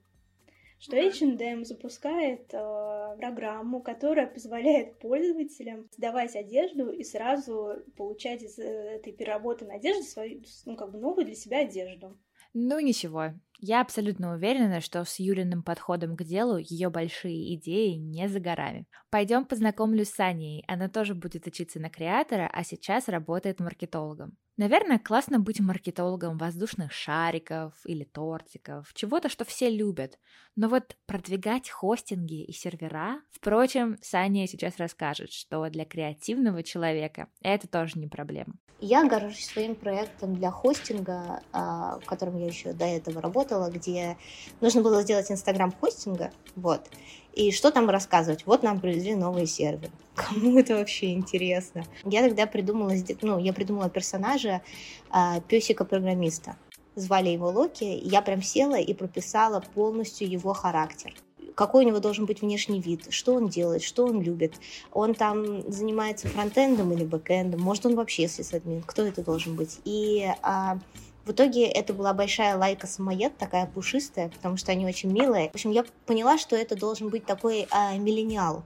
что 0.79 0.98
H&M 0.98 1.63
запускает 1.63 2.53
э, 2.53 3.15
программу, 3.17 3.82
которая 3.82 4.27
позволяет 4.27 5.00
пользователям 5.00 5.88
сдавать 5.91 6.36
одежду 6.36 6.91
и 6.91 7.03
сразу 7.03 7.84
получать 7.98 8.44
из 8.44 8.60
э, 8.60 8.98
этой 8.98 9.13
переработанной 9.13 9.77
одежды 9.77 10.03
свою, 10.03 10.41
ну, 10.65 10.75
как 10.75 10.91
бы 10.91 11.00
новую 11.00 11.25
для 11.25 11.36
себя 11.36 11.60
одежду. 11.62 12.17
Ну 12.58 12.79
ничего, 12.79 13.34
я 13.60 13.82
абсолютно 13.82 14.34
уверена, 14.34 14.79
что 14.79 15.03
с 15.03 15.20
Юлиным 15.20 15.62
подходом 15.62 16.15
к 16.15 16.24
делу 16.24 16.58
ее 16.58 16.89
большие 16.89 17.55
идеи 17.55 17.96
не 17.96 18.29
за 18.29 18.39
горами. 18.39 18.86
Пойдем 19.10 19.46
познакомлюсь 19.46 20.12
с 20.12 20.20
Аней, 20.22 20.63
она 20.67 20.88
тоже 20.88 21.15
будет 21.15 21.48
учиться 21.48 21.82
на 21.82 21.89
креатора, 21.89 22.50
а 22.53 22.63
сейчас 22.63 23.10
работает 23.10 23.60
маркетологом. 23.60 24.38
Наверное, 24.58 25.00
классно 25.00 25.40
быть 25.40 25.60
маркетологом 25.60 26.38
воздушных 26.38 26.94
шариков 26.94 27.74
или 27.84 28.06
тортиков, 28.06 28.94
чего-то, 28.94 29.28
что 29.28 29.44
все 29.44 29.70
любят. 29.70 30.18
Но 30.56 30.70
вот 30.70 30.96
продвигать 31.06 31.70
хостинги 31.70 32.42
и 32.44 32.54
сервера... 32.54 33.20
Впрочем, 33.32 33.98
Саня 34.02 34.48
сейчас 34.48 34.78
расскажет, 34.78 35.34
что 35.34 35.70
для 35.70 35.84
креативного 35.84 36.64
человека 36.64 37.28
это 37.42 37.68
тоже 37.68 38.00
не 38.00 38.08
проблема. 38.08 38.54
Я 38.80 39.06
горжусь 39.06 39.46
своим 39.46 39.76
проектом 39.76 40.36
для 40.36 40.52
хостинга, 40.52 41.42
а, 41.52 42.00
в 42.00 42.06
котором 42.06 42.38
я 42.38 42.48
еще 42.48 42.74
до 42.74 42.86
этого 42.86 43.22
работала, 43.22 43.70
где 43.70 44.18
нужно 44.62 44.82
было 44.82 45.02
сделать 45.02 45.32
инстаграм 45.32 45.72
хостинга, 45.72 46.32
вот, 46.56 46.90
и 47.34 47.52
что 47.52 47.72
там 47.72 47.90
рассказывать? 47.90 48.46
Вот 48.46 48.64
нам 48.64 48.80
привезли 48.80 49.16
новые 49.16 49.48
серверы. 49.48 49.92
Кому 50.15 50.57
это 50.57 50.75
вообще 50.75 51.13
интересно? 51.13 51.84
Я 52.05 52.22
тогда 52.22 52.45
придумала, 52.45 52.93
ну, 53.22 53.39
я 53.39 53.53
придумала 53.53 53.89
персонажа 53.89 54.62
а, 55.10 55.41
песика-программиста. 55.41 56.55
Звали 56.95 57.29
его 57.29 57.50
Локи. 57.50 57.84
Я 57.84 58.22
прям 58.22 58.41
села 58.41 58.79
и 58.79 58.93
прописала 58.93 59.62
полностью 59.74 60.29
его 60.29 60.53
характер 60.53 61.13
какой 61.55 61.86
у 61.86 61.88
него 61.88 62.00
должен 62.00 62.25
быть 62.25 62.41
внешний 62.41 62.81
вид, 62.81 63.07
что 63.10 63.34
он 63.34 63.48
делает, 63.48 63.81
что 63.81 64.05
он 64.05 64.22
любит. 64.22 64.55
Он 64.91 65.15
там 65.15 65.69
занимается 65.72 66.27
фронтендом 66.27 66.91
или 66.91 67.05
бэкэндом, 67.05 67.62
может, 67.62 67.86
он 67.86 67.95
вообще 67.95 68.27
сисадмин, 68.27 68.84
кто 68.84 69.03
это 69.03 69.24
должен 69.24 69.55
быть. 69.55 69.79
И 69.86 70.27
а, 70.41 70.77
в 71.25 71.31
итоге 71.31 71.65
это 71.65 71.93
была 71.93 72.13
большая 72.13 72.57
лайка 72.57 72.88
самоед, 72.88 73.38
такая 73.38 73.65
пушистая, 73.65 74.29
потому 74.29 74.57
что 74.57 74.72
они 74.72 74.86
очень 74.86 75.12
милые. 75.12 75.50
В 75.50 75.55
общем, 75.55 75.72
я 75.72 75.86
поняла, 76.05 76.38
что 76.38 76.55
это 76.55 76.75
должен 76.75 77.10
быть 77.10 77.25
такой 77.25 77.67
а, 77.72 77.98
миллениал. 77.98 78.63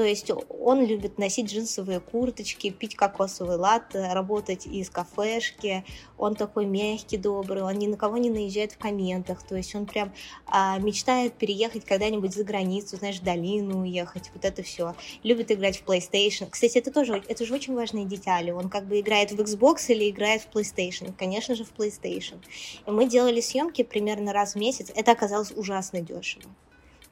То 0.00 0.06
есть 0.06 0.30
он 0.48 0.82
любит 0.86 1.18
носить 1.18 1.52
джинсовые 1.52 2.00
курточки, 2.00 2.70
пить 2.70 2.96
кокосовый 2.96 3.58
латте, 3.58 4.10
работать 4.14 4.64
из 4.64 4.88
кафешки. 4.88 5.84
Он 6.16 6.34
такой 6.34 6.64
мягкий, 6.64 7.18
добрый, 7.18 7.62
он 7.62 7.74
ни 7.74 7.86
на 7.86 7.98
кого 7.98 8.16
не 8.16 8.30
наезжает 8.30 8.72
в 8.72 8.78
комментах. 8.78 9.46
То 9.46 9.56
есть 9.56 9.74
он 9.74 9.84
прям 9.84 10.14
а, 10.46 10.78
мечтает 10.78 11.34
переехать 11.34 11.84
когда-нибудь 11.84 12.34
за 12.34 12.44
границу, 12.44 12.96
знаешь, 12.96 13.20
в 13.20 13.22
долину 13.22 13.82
уехать, 13.82 14.30
вот 14.32 14.46
это 14.46 14.62
все. 14.62 14.94
Любит 15.22 15.52
играть 15.52 15.76
в 15.76 15.84
PlayStation. 15.84 16.48
Кстати, 16.48 16.78
это 16.78 16.90
тоже, 16.90 17.22
это 17.28 17.44
же 17.44 17.52
очень 17.52 17.74
важные 17.74 18.06
детали. 18.06 18.52
Он 18.52 18.70
как 18.70 18.86
бы 18.86 19.00
играет 19.00 19.32
в 19.32 19.38
Xbox 19.38 19.88
или 19.88 20.08
играет 20.08 20.40
в 20.40 20.48
PlayStation. 20.48 21.12
Конечно 21.18 21.54
же, 21.54 21.64
в 21.64 21.74
PlayStation. 21.76 22.38
И 22.86 22.90
мы 22.90 23.04
делали 23.04 23.42
съемки 23.42 23.82
примерно 23.82 24.32
раз 24.32 24.54
в 24.54 24.56
месяц. 24.56 24.90
Это 24.96 25.12
оказалось 25.12 25.52
ужасно 25.54 26.00
дешево. 26.00 26.48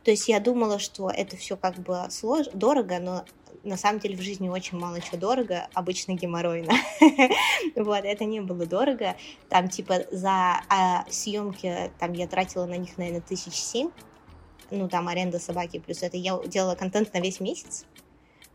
То 0.08 0.12
есть 0.12 0.26
я 0.26 0.40
думала, 0.40 0.78
что 0.78 1.10
это 1.10 1.36
все 1.36 1.54
как 1.58 1.74
бы 1.80 2.06
слож... 2.08 2.46
дорого, 2.54 2.98
но 2.98 3.26
на 3.62 3.76
самом 3.76 4.00
деле 4.00 4.16
в 4.16 4.22
жизни 4.22 4.48
очень 4.48 4.78
мало 4.78 5.02
чего 5.02 5.18
дорого, 5.18 5.68
обычно 5.74 6.12
геморройно. 6.12 6.72
вот, 7.76 8.04
это 8.06 8.24
не 8.24 8.40
было 8.40 8.64
дорого. 8.64 9.16
Там 9.50 9.68
типа 9.68 10.06
за 10.10 10.62
а, 10.70 11.04
съемки, 11.10 11.92
там 11.98 12.14
я 12.14 12.26
тратила 12.26 12.64
на 12.64 12.78
них, 12.78 12.96
наверное, 12.96 13.20
тысяч 13.20 13.52
семь. 13.52 13.90
Ну, 14.70 14.88
там 14.88 15.08
аренда 15.08 15.38
собаки, 15.38 15.78
плюс 15.78 16.02
это 16.02 16.16
я 16.16 16.38
делала 16.46 16.74
контент 16.74 17.12
на 17.12 17.20
весь 17.20 17.38
месяц. 17.38 17.84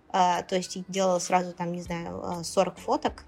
А, 0.10 0.42
то 0.42 0.56
есть 0.56 0.80
делала 0.88 1.20
сразу 1.20 1.54
там, 1.54 1.72
не 1.72 1.84
знаю, 1.84 2.44
40 2.44 2.80
фоток. 2.80 3.26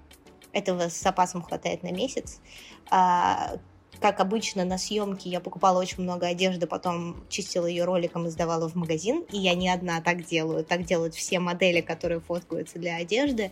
Этого 0.52 0.90
с 0.90 1.00
запасом 1.00 1.44
хватает 1.44 1.84
на 1.84 1.92
месяц. 1.92 2.42
А, 2.90 3.60
как 4.00 4.20
обычно, 4.20 4.66
на 4.66 4.78
съемке 4.78 5.30
я 5.30 5.40
покупала 5.40 5.80
очень 5.80 6.04
много 6.04 6.28
одежды, 6.28 6.68
потом 6.68 7.24
чистила 7.30 7.66
ее 7.66 7.86
роликом 7.86 8.28
и 8.28 8.30
сдавала 8.30 8.70
в 8.70 8.76
магазин. 8.76 9.26
И 9.32 9.38
я 9.38 9.56
не 9.56 9.70
одна 9.70 10.02
так 10.02 10.26
делаю. 10.26 10.64
Так 10.64 10.86
делают 10.86 11.16
все 11.16 11.40
модели, 11.40 11.82
которые 11.82 12.20
фоткаются 12.20 12.80
для 12.80 12.98
одежды. 12.98 13.52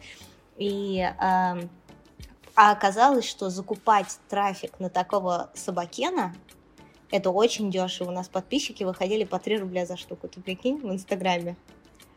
И 0.57 0.99
э, 0.99 1.67
а 2.55 2.71
оказалось, 2.71 3.25
что 3.25 3.49
закупать 3.49 4.19
трафик 4.29 4.79
на 4.79 4.89
такого 4.89 5.49
собакена 5.55 6.35
это 7.09 7.29
очень 7.29 7.71
дешево. 7.71 8.09
У 8.09 8.11
нас 8.11 8.27
подписчики 8.27 8.83
выходили 8.83 9.23
по 9.23 9.39
3 9.39 9.59
рубля 9.59 9.85
за 9.85 9.97
штуку. 9.97 10.27
Ты 10.27 10.41
прикинь, 10.41 10.79
в 10.79 10.91
Инстаграме. 10.91 11.55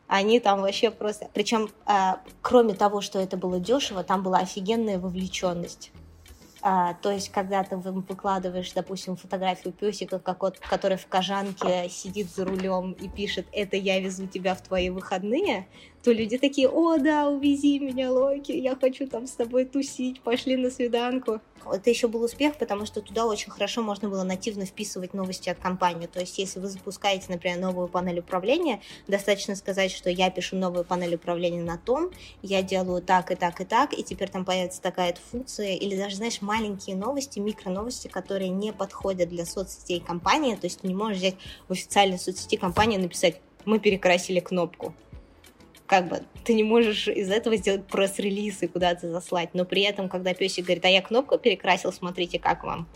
Они 0.06 0.40
там 0.40 0.62
вообще 0.62 0.90
просто... 0.90 1.28
Причем, 1.34 1.68
э, 1.86 2.14
кроме 2.40 2.74
того, 2.74 3.00
что 3.00 3.18
это 3.18 3.36
было 3.36 3.60
дешево, 3.60 4.04
там 4.04 4.22
была 4.22 4.38
офигенная 4.38 4.98
вовлеченность. 4.98 5.90
А, 6.68 6.94
то 6.94 7.12
есть, 7.12 7.30
когда 7.30 7.62
ты 7.62 7.76
выкладываешь, 7.76 8.72
допустим, 8.72 9.14
фотографию 9.14 9.72
песика, 9.72 10.18
который 10.18 10.96
в 10.96 11.06
кожанке 11.06 11.88
сидит 11.88 12.28
за 12.28 12.44
рулем 12.44 12.90
и 12.90 13.08
пишет 13.08 13.46
«Это 13.52 13.76
я 13.76 14.00
везу 14.00 14.26
тебя 14.26 14.56
в 14.56 14.62
твои 14.62 14.90
выходные», 14.90 15.68
то 16.06 16.12
люди 16.12 16.38
такие 16.38 16.68
«О, 16.68 16.98
да, 16.98 17.28
увези 17.28 17.80
меня, 17.80 18.12
Локи, 18.12 18.52
я 18.52 18.76
хочу 18.76 19.08
там 19.08 19.26
с 19.26 19.32
тобой 19.32 19.64
тусить, 19.64 20.20
пошли 20.20 20.56
на 20.56 20.70
свиданку» 20.70 21.40
это 21.72 21.90
еще 21.90 22.06
был 22.06 22.22
успех, 22.22 22.56
потому 22.58 22.86
что 22.86 23.00
туда 23.00 23.26
очень 23.26 23.50
хорошо 23.50 23.82
можно 23.82 24.08
было 24.08 24.22
нативно 24.22 24.66
вписывать 24.66 25.14
новости 25.14 25.48
от 25.48 25.58
компании. 25.58 26.06
То 26.06 26.20
есть, 26.20 26.38
если 26.38 26.60
вы 26.60 26.68
запускаете, 26.68 27.24
например, 27.28 27.58
новую 27.58 27.88
панель 27.88 28.20
управления, 28.20 28.80
достаточно 29.08 29.56
сказать, 29.56 29.90
что 29.90 30.08
я 30.08 30.30
пишу 30.30 30.54
новую 30.54 30.84
панель 30.84 31.16
управления 31.16 31.64
на 31.64 31.76
том, 31.76 32.12
я 32.40 32.62
делаю 32.62 33.02
так 33.02 33.32
и 33.32 33.34
так 33.34 33.60
и 33.60 33.64
так, 33.64 33.98
и 33.98 34.04
теперь 34.04 34.28
там 34.28 34.44
появится 34.44 34.80
такая 34.80 35.16
функция, 35.32 35.74
или 35.74 35.96
даже, 35.96 36.14
знаешь, 36.14 36.40
маленькие 36.40 36.94
новости, 36.94 37.40
микроновости, 37.40 38.06
которые 38.06 38.50
не 38.50 38.72
подходят 38.72 39.28
для 39.28 39.44
соцсетей 39.44 39.98
компании, 39.98 40.54
то 40.54 40.68
есть 40.68 40.82
ты 40.82 40.86
не 40.86 40.94
можешь 40.94 41.18
взять 41.18 41.36
в 41.66 41.72
официальной 41.72 42.20
соцсети 42.20 42.54
компании 42.54 42.96
написать 42.96 43.40
«мы 43.64 43.80
перекрасили 43.80 44.38
кнопку», 44.38 44.94
как 45.86 46.08
бы 46.08 46.22
ты 46.44 46.54
не 46.54 46.64
можешь 46.64 47.08
из 47.08 47.30
этого 47.30 47.56
сделать 47.56 47.86
пресс-релиз 47.86 48.62
и 48.62 48.66
куда-то 48.66 49.10
заслать, 49.10 49.50
но 49.54 49.64
при 49.64 49.82
этом, 49.82 50.08
когда 50.08 50.34
песик 50.34 50.66
говорит, 50.66 50.84
а 50.84 50.88
я 50.88 51.02
кнопку 51.02 51.38
перекрасил, 51.38 51.92
смотрите, 51.92 52.38
как 52.38 52.64
вам, 52.64 52.88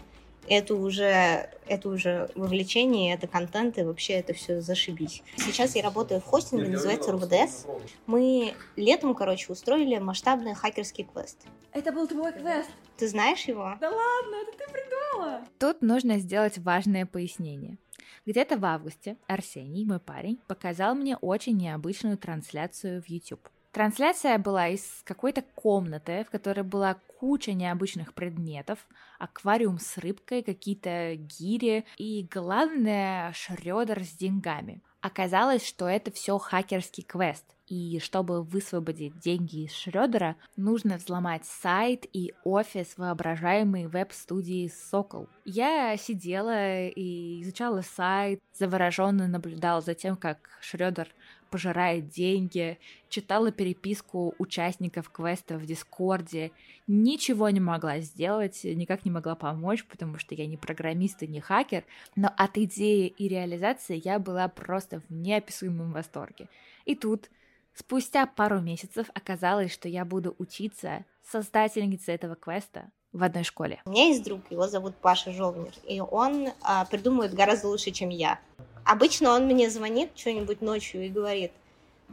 это 0.48 0.74
уже, 0.74 1.48
это 1.68 1.88
уже 1.88 2.28
вовлечение, 2.34 3.14
это 3.14 3.28
контент, 3.28 3.78
и 3.78 3.82
вообще 3.82 4.14
это 4.14 4.34
все 4.34 4.60
зашибись. 4.60 5.22
Сейчас 5.36 5.76
я 5.76 5.82
работаю 5.82 6.20
в 6.20 6.24
хостинге, 6.24 6.68
называется 6.68 7.12
РВДС. 7.12 7.66
Мы 8.06 8.54
летом, 8.74 9.14
короче, 9.14 9.52
устроили 9.52 9.98
масштабный 9.98 10.54
хакерский 10.54 11.04
квест. 11.04 11.46
Это 11.72 11.92
был 11.92 12.08
твой 12.08 12.32
квест? 12.32 12.68
Ты 12.96 13.06
знаешь 13.06 13.44
его? 13.44 13.76
Да 13.80 13.90
ладно, 13.90 14.36
это 14.42 14.58
ты 14.58 14.72
придумала! 14.72 15.40
Тут 15.58 15.82
нужно 15.82 16.18
сделать 16.18 16.58
важное 16.58 17.06
пояснение. 17.06 17.78
Где-то 18.26 18.56
в 18.58 18.64
августе 18.64 19.16
Арсений, 19.26 19.84
мой 19.84 20.00
парень, 20.00 20.38
показал 20.46 20.94
мне 20.94 21.16
очень 21.16 21.56
необычную 21.56 22.18
трансляцию 22.18 23.02
в 23.02 23.08
YouTube. 23.08 23.48
Трансляция 23.72 24.36
была 24.38 24.68
из 24.68 25.02
какой-то 25.04 25.42
комнаты, 25.54 26.24
в 26.26 26.30
которой 26.30 26.62
была 26.62 26.94
куча 27.18 27.52
необычных 27.52 28.14
предметов, 28.14 28.84
аквариум 29.18 29.78
с 29.78 29.96
рыбкой, 29.98 30.42
какие-то 30.42 31.14
гири 31.14 31.84
и, 31.96 32.26
главное, 32.28 33.32
шредер 33.32 34.02
с 34.02 34.10
деньгами. 34.10 34.82
Оказалось, 35.02 35.66
что 35.66 35.88
это 35.88 36.10
все 36.10 36.38
хакерский 36.38 37.02
квест, 37.02 37.44
и 37.66 38.00
чтобы 38.00 38.42
высвободить 38.42 39.18
деньги 39.18 39.64
из 39.64 39.72
Шредера, 39.72 40.36
нужно 40.56 40.96
взломать 40.96 41.46
сайт 41.46 42.04
и 42.12 42.34
офис 42.44 42.98
воображаемой 42.98 43.86
веб-студии 43.86 44.68
«Сокол». 44.68 45.28
Я 45.44 45.96
сидела 45.96 46.88
и 46.88 47.42
изучала 47.42 47.80
сайт, 47.82 48.40
завороженно 48.52 49.26
наблюдала 49.28 49.80
за 49.80 49.94
тем, 49.94 50.16
как 50.16 50.50
Шредер 50.60 51.08
пожирает 51.50 52.08
деньги, 52.08 52.78
читала 53.08 53.50
переписку 53.50 54.34
участников 54.38 55.10
квеста 55.10 55.58
в 55.58 55.66
Дискорде, 55.66 56.52
ничего 56.86 57.50
не 57.50 57.60
могла 57.60 58.00
сделать, 58.00 58.60
никак 58.64 59.04
не 59.04 59.10
могла 59.10 59.34
помочь, 59.34 59.84
потому 59.84 60.18
что 60.18 60.34
я 60.34 60.46
не 60.46 60.56
программист 60.56 61.22
и 61.22 61.26
не 61.26 61.40
хакер, 61.40 61.84
но 62.16 62.30
от 62.36 62.56
идеи 62.56 63.08
и 63.08 63.28
реализации 63.28 64.00
я 64.04 64.18
была 64.18 64.48
просто 64.48 65.00
в 65.00 65.10
неописуемом 65.10 65.92
восторге. 65.92 66.48
И 66.84 66.94
тут, 66.94 67.30
спустя 67.74 68.26
пару 68.26 68.60
месяцев, 68.60 69.08
оказалось, 69.14 69.72
что 69.72 69.88
я 69.88 70.04
буду 70.04 70.34
учиться 70.38 71.04
создательницей 71.22 72.14
этого 72.14 72.34
квеста 72.34 72.90
в 73.12 73.22
одной 73.22 73.44
школе. 73.44 73.82
У 73.84 73.90
меня 73.90 74.06
есть 74.06 74.22
друг, 74.24 74.40
его 74.50 74.68
зовут 74.68 74.94
Паша 74.96 75.32
Жовнер, 75.32 75.72
и 75.84 76.00
он 76.00 76.48
а, 76.62 76.84
придумывает 76.84 77.34
гораздо 77.34 77.68
лучше, 77.68 77.90
чем 77.90 78.08
я. 78.08 78.38
Обычно 78.84 79.30
он 79.30 79.46
мне 79.46 79.70
звонит 79.70 80.10
что-нибудь 80.16 80.60
ночью 80.60 81.04
и 81.04 81.08
говорит, 81.08 81.52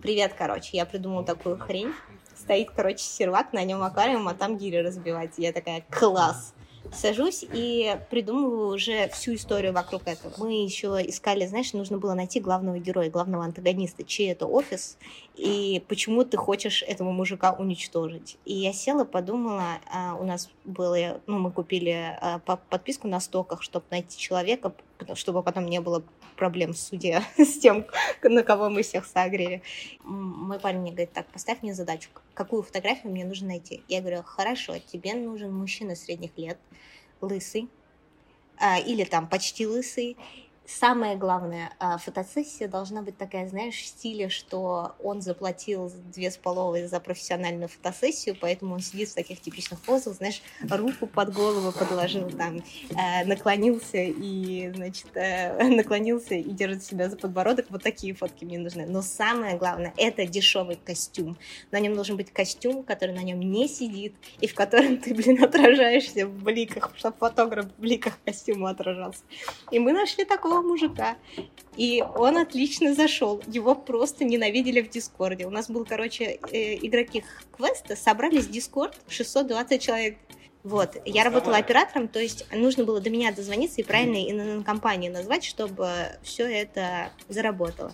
привет, 0.01 0.34
короче, 0.38 0.77
я 0.77 0.86
придумал 0.86 1.23
такую 1.23 1.58
хрень. 1.58 1.93
Стоит, 2.36 2.71
короче, 2.71 3.03
сервак, 3.03 3.53
на 3.53 3.63
нем 3.63 3.82
аквариум, 3.82 4.27
а 4.27 4.34
там 4.34 4.58
гири 4.58 4.77
разбивать. 4.77 5.34
Я 5.38 5.51
такая, 5.51 5.84
класс! 5.89 6.53
сажусь 6.93 7.45
и 7.53 7.97
придумываю 8.10 8.69
уже 8.69 9.08
всю 9.10 9.36
историю 9.36 9.73
вокруг 9.73 10.03
этого. 10.08 10.34
Мы 10.38 10.63
еще 10.63 10.88
искали, 11.08 11.45
знаешь, 11.45 11.73
нужно 11.73 11.97
было 11.97 12.13
найти 12.13 12.39
главного 12.39 12.80
героя, 12.80 13.10
главного 13.10 13.45
антагониста, 13.45 14.03
чей 14.03 14.32
это 14.32 14.45
офис, 14.45 14.97
и 15.36 15.84
почему 15.88 16.23
ты 16.23 16.38
хочешь 16.38 16.84
этого 16.84 17.12
мужика 17.12 17.53
уничтожить. 17.53 18.38
И 18.45 18.53
я 18.53 18.73
села, 18.73 19.06
подумала, 19.06 19.80
а, 19.91 20.15
у 20.15 20.23
нас 20.23 20.49
было, 20.65 21.21
ну, 21.27 21.39
мы 21.39 21.51
купили 21.51 22.17
а, 22.21 22.39
подписку 22.39 23.08
на 23.08 23.19
стоках, 23.19 23.62
чтобы 23.62 23.86
найти 23.91 24.17
человека, 24.17 24.73
чтобы 25.15 25.43
потом 25.43 25.67
не 25.67 25.79
было 25.79 26.03
проблем 26.36 26.73
в 26.73 26.77
суде 26.77 27.21
с 27.38 27.60
тем, 27.60 27.86
на 28.21 28.43
кого 28.43 28.69
мы 28.69 28.83
всех 28.83 29.05
согрели. 29.05 29.62
Мой 30.03 30.60
парень 30.60 30.79
мне 30.79 30.91
говорит, 30.91 31.13
так, 31.13 31.27
поставь 31.27 31.62
мне 31.62 31.73
задачу, 31.73 32.10
какую 32.33 32.63
фотографию 32.63 33.12
мне 33.12 33.25
нужно 33.25 33.47
найти. 33.47 33.83
Я 33.88 34.01
говорю, 34.01 34.23
хорошо, 34.23 34.77
тебе 34.79 35.13
нужен 35.13 35.53
мужчина 35.53 35.95
средних 35.95 36.38
лет, 36.38 36.57
лысый, 37.21 37.69
а, 38.60 38.79
или 38.79 39.03
там 39.03 39.27
почти 39.27 39.67
лысый, 39.67 40.17
самое 40.67 41.15
главное, 41.15 41.71
а, 41.80 41.97
фотосессия 41.97 42.67
должна 42.67 43.01
быть 43.01 43.17
такая, 43.17 43.47
знаешь, 43.47 43.75
в 43.75 43.86
стиле, 43.86 44.30
что 44.30 44.95
он 45.01 45.21
заплатил 45.21 45.91
две 46.13 46.30
с 46.30 46.38
половой 46.38 46.88
за 46.88 46.99
профессиональную 46.99 47.69
фотосессию, 47.69 48.36
поэтому 48.39 48.75
он 48.75 48.82
сидит 48.82 49.10
в 49.10 49.15
таких 49.15 49.41
типичных 49.41 49.80
позах, 49.80 50.15
знаешь, 50.15 50.41
руку 50.69 51.08
под 51.08 51.34
голову 51.34 51.71
подложил, 51.71 52.30
там, 52.30 52.58
э, 52.89 53.25
наклонился 53.25 53.97
и, 53.97 54.71
значит, 54.75 55.08
э, 55.15 55.63
наклонился 55.69 56.36
и 56.36 56.49
держит 56.51 56.84
себя 56.84 57.10
за 57.10 57.15
подбородок. 57.15 57.67
Вот 57.69 57.84
такие 57.84 58.13
фотки 58.13 58.43
мне 58.43 58.60
нужны. 58.60 58.86
Но 58.86 59.01
самое 59.01 59.58
главное, 59.58 59.93
это 59.97 60.25
дешевый 60.25 60.77
костюм. 60.84 61.38
На 61.71 61.80
нем 61.80 61.95
должен 61.95 62.17
быть 62.17 62.32
костюм, 62.32 62.84
который 62.84 63.15
на 63.15 63.23
нем 63.23 63.39
не 63.39 63.67
сидит, 63.67 64.15
и 64.41 64.47
в 64.47 64.53
котором 64.53 64.97
ты, 64.97 65.13
блин, 65.13 65.43
отражаешься 65.43 66.27
в 66.27 66.43
бликах, 66.43 66.91
чтобы 66.97 67.15
фотограф 67.17 67.65
в 67.65 67.82
бликах 67.82 68.19
костюма 68.25 68.71
отражался. 68.71 69.21
И 69.71 69.80
мы 69.80 69.93
нашли 69.93 70.25
такого 70.25 70.57
красивого 70.58 70.62
мужика. 70.62 71.17
И 71.76 72.04
он 72.15 72.38
отлично 72.38 72.93
зашел. 72.93 73.41
Его 73.48 73.76
просто 73.76 74.26
ненавидели 74.26 74.82
в 74.82 74.89
Дискорде. 74.89 75.46
У 75.46 75.50
нас 75.50 75.70
был, 75.70 75.86
короче, 75.86 76.39
э, 76.52 76.76
игроки 76.76 77.24
квеста, 77.56 77.96
собрались 77.96 78.46
в 78.46 78.52
Дискорд, 78.52 78.96
620 79.08 79.82
человек 79.82 80.17
Вот, 80.67 80.97
я 81.06 81.23
работала 81.23 81.56
оператором, 81.56 82.10
то 82.10 82.19
есть 82.19 82.45
нужно 82.51 82.84
было 82.84 82.99
до 82.99 83.10
меня 83.10 83.32
дозвониться 83.32 83.80
и 83.80 83.86
правильно 83.86 84.17
ИНН-компанию 84.17 85.10
назвать, 85.13 85.45
чтобы 85.45 85.89
все 86.23 86.43
это 86.43 87.10
заработало. 87.30 87.93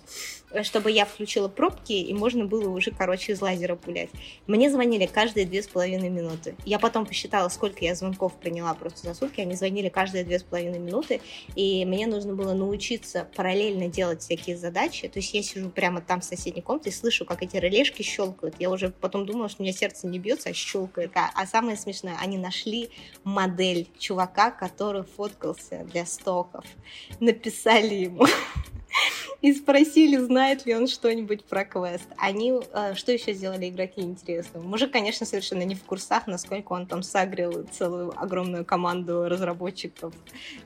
Чтобы 0.63 0.89
я 0.89 1.05
включила 1.05 1.47
пробки, 1.47 1.93
и 1.93 2.13
можно 2.13 2.45
было 2.45 2.69
уже, 2.69 2.89
короче, 2.89 3.33
из 3.33 3.41
лазера 3.41 3.75
пулять. 3.75 4.09
Мне 4.47 4.71
звонили 4.71 5.05
каждые 5.05 5.45
две 5.45 5.61
с 5.61 5.67
половиной 5.67 6.09
минуты. 6.09 6.55
Я 6.65 6.79
потом 6.79 7.05
посчитала, 7.05 7.49
сколько 7.49 7.83
я 7.85 7.93
звонков 7.93 8.33
приняла 8.39 8.73
просто 8.73 9.07
за 9.07 9.13
сутки. 9.13 9.41
Они 9.41 9.53
звонили 9.53 9.89
каждые 9.89 10.23
две 10.23 10.39
с 10.39 10.43
половиной 10.43 10.79
минуты, 10.79 11.21
и 11.55 11.85
мне 11.85 12.07
нужно 12.07 12.33
было 12.33 12.53
научиться 12.53 13.27
параллельно 13.35 13.87
делать 13.87 14.21
всякие 14.21 14.57
задачи. 14.57 15.07
То 15.07 15.19
есть 15.19 15.33
я 15.33 15.43
сижу 15.43 15.69
прямо 15.69 16.01
там 16.01 16.21
в 16.21 16.25
соседней 16.25 16.61
комнате 16.61 16.89
и 16.89 16.93
слышу, 16.93 17.25
как 17.25 17.43
эти 17.43 17.57
релешки 17.57 18.01
щелкают. 18.01 18.55
Я 18.59 18.69
уже 18.69 18.89
потом 18.89 19.25
думала, 19.27 19.49
что 19.49 19.61
у 19.61 19.63
меня 19.63 19.73
сердце 19.73 20.07
не 20.07 20.19
бьется, 20.19 20.49
а 20.49 20.53
щелкает. 20.53 21.11
А, 21.15 21.31
а 21.33 21.47
самое 21.47 21.77
смешное, 21.77 22.15
они 22.19 22.37
нашли 22.37 22.62
модель 23.23 23.87
чувака, 23.97 24.51
который 24.51 25.03
фоткался 25.03 25.83
для 25.91 26.05
стоков. 26.05 26.65
Написали 27.19 27.95
ему 27.95 28.25
и 29.43 29.53
спросили, 29.53 30.17
знает 30.17 30.65
ли 30.65 30.73
он 30.73 30.87
что-нибудь 30.87 31.43
про 31.43 31.65
квест. 31.65 32.07
Они 32.17 32.53
э, 32.71 32.95
что 32.95 33.11
еще 33.11 33.33
сделали 33.33 33.67
игроки 33.67 33.99
интересного? 34.01 34.63
Мужик, 34.63 34.91
конечно, 34.91 35.25
совершенно 35.25 35.63
не 35.63 35.75
в 35.75 35.83
курсах, 35.83 36.27
насколько 36.27 36.71
он 36.71 36.87
там 36.87 37.03
сагрил 37.03 37.67
целую 37.69 38.17
огромную 38.17 38.63
команду 38.63 39.27
разработчиков, 39.27 40.13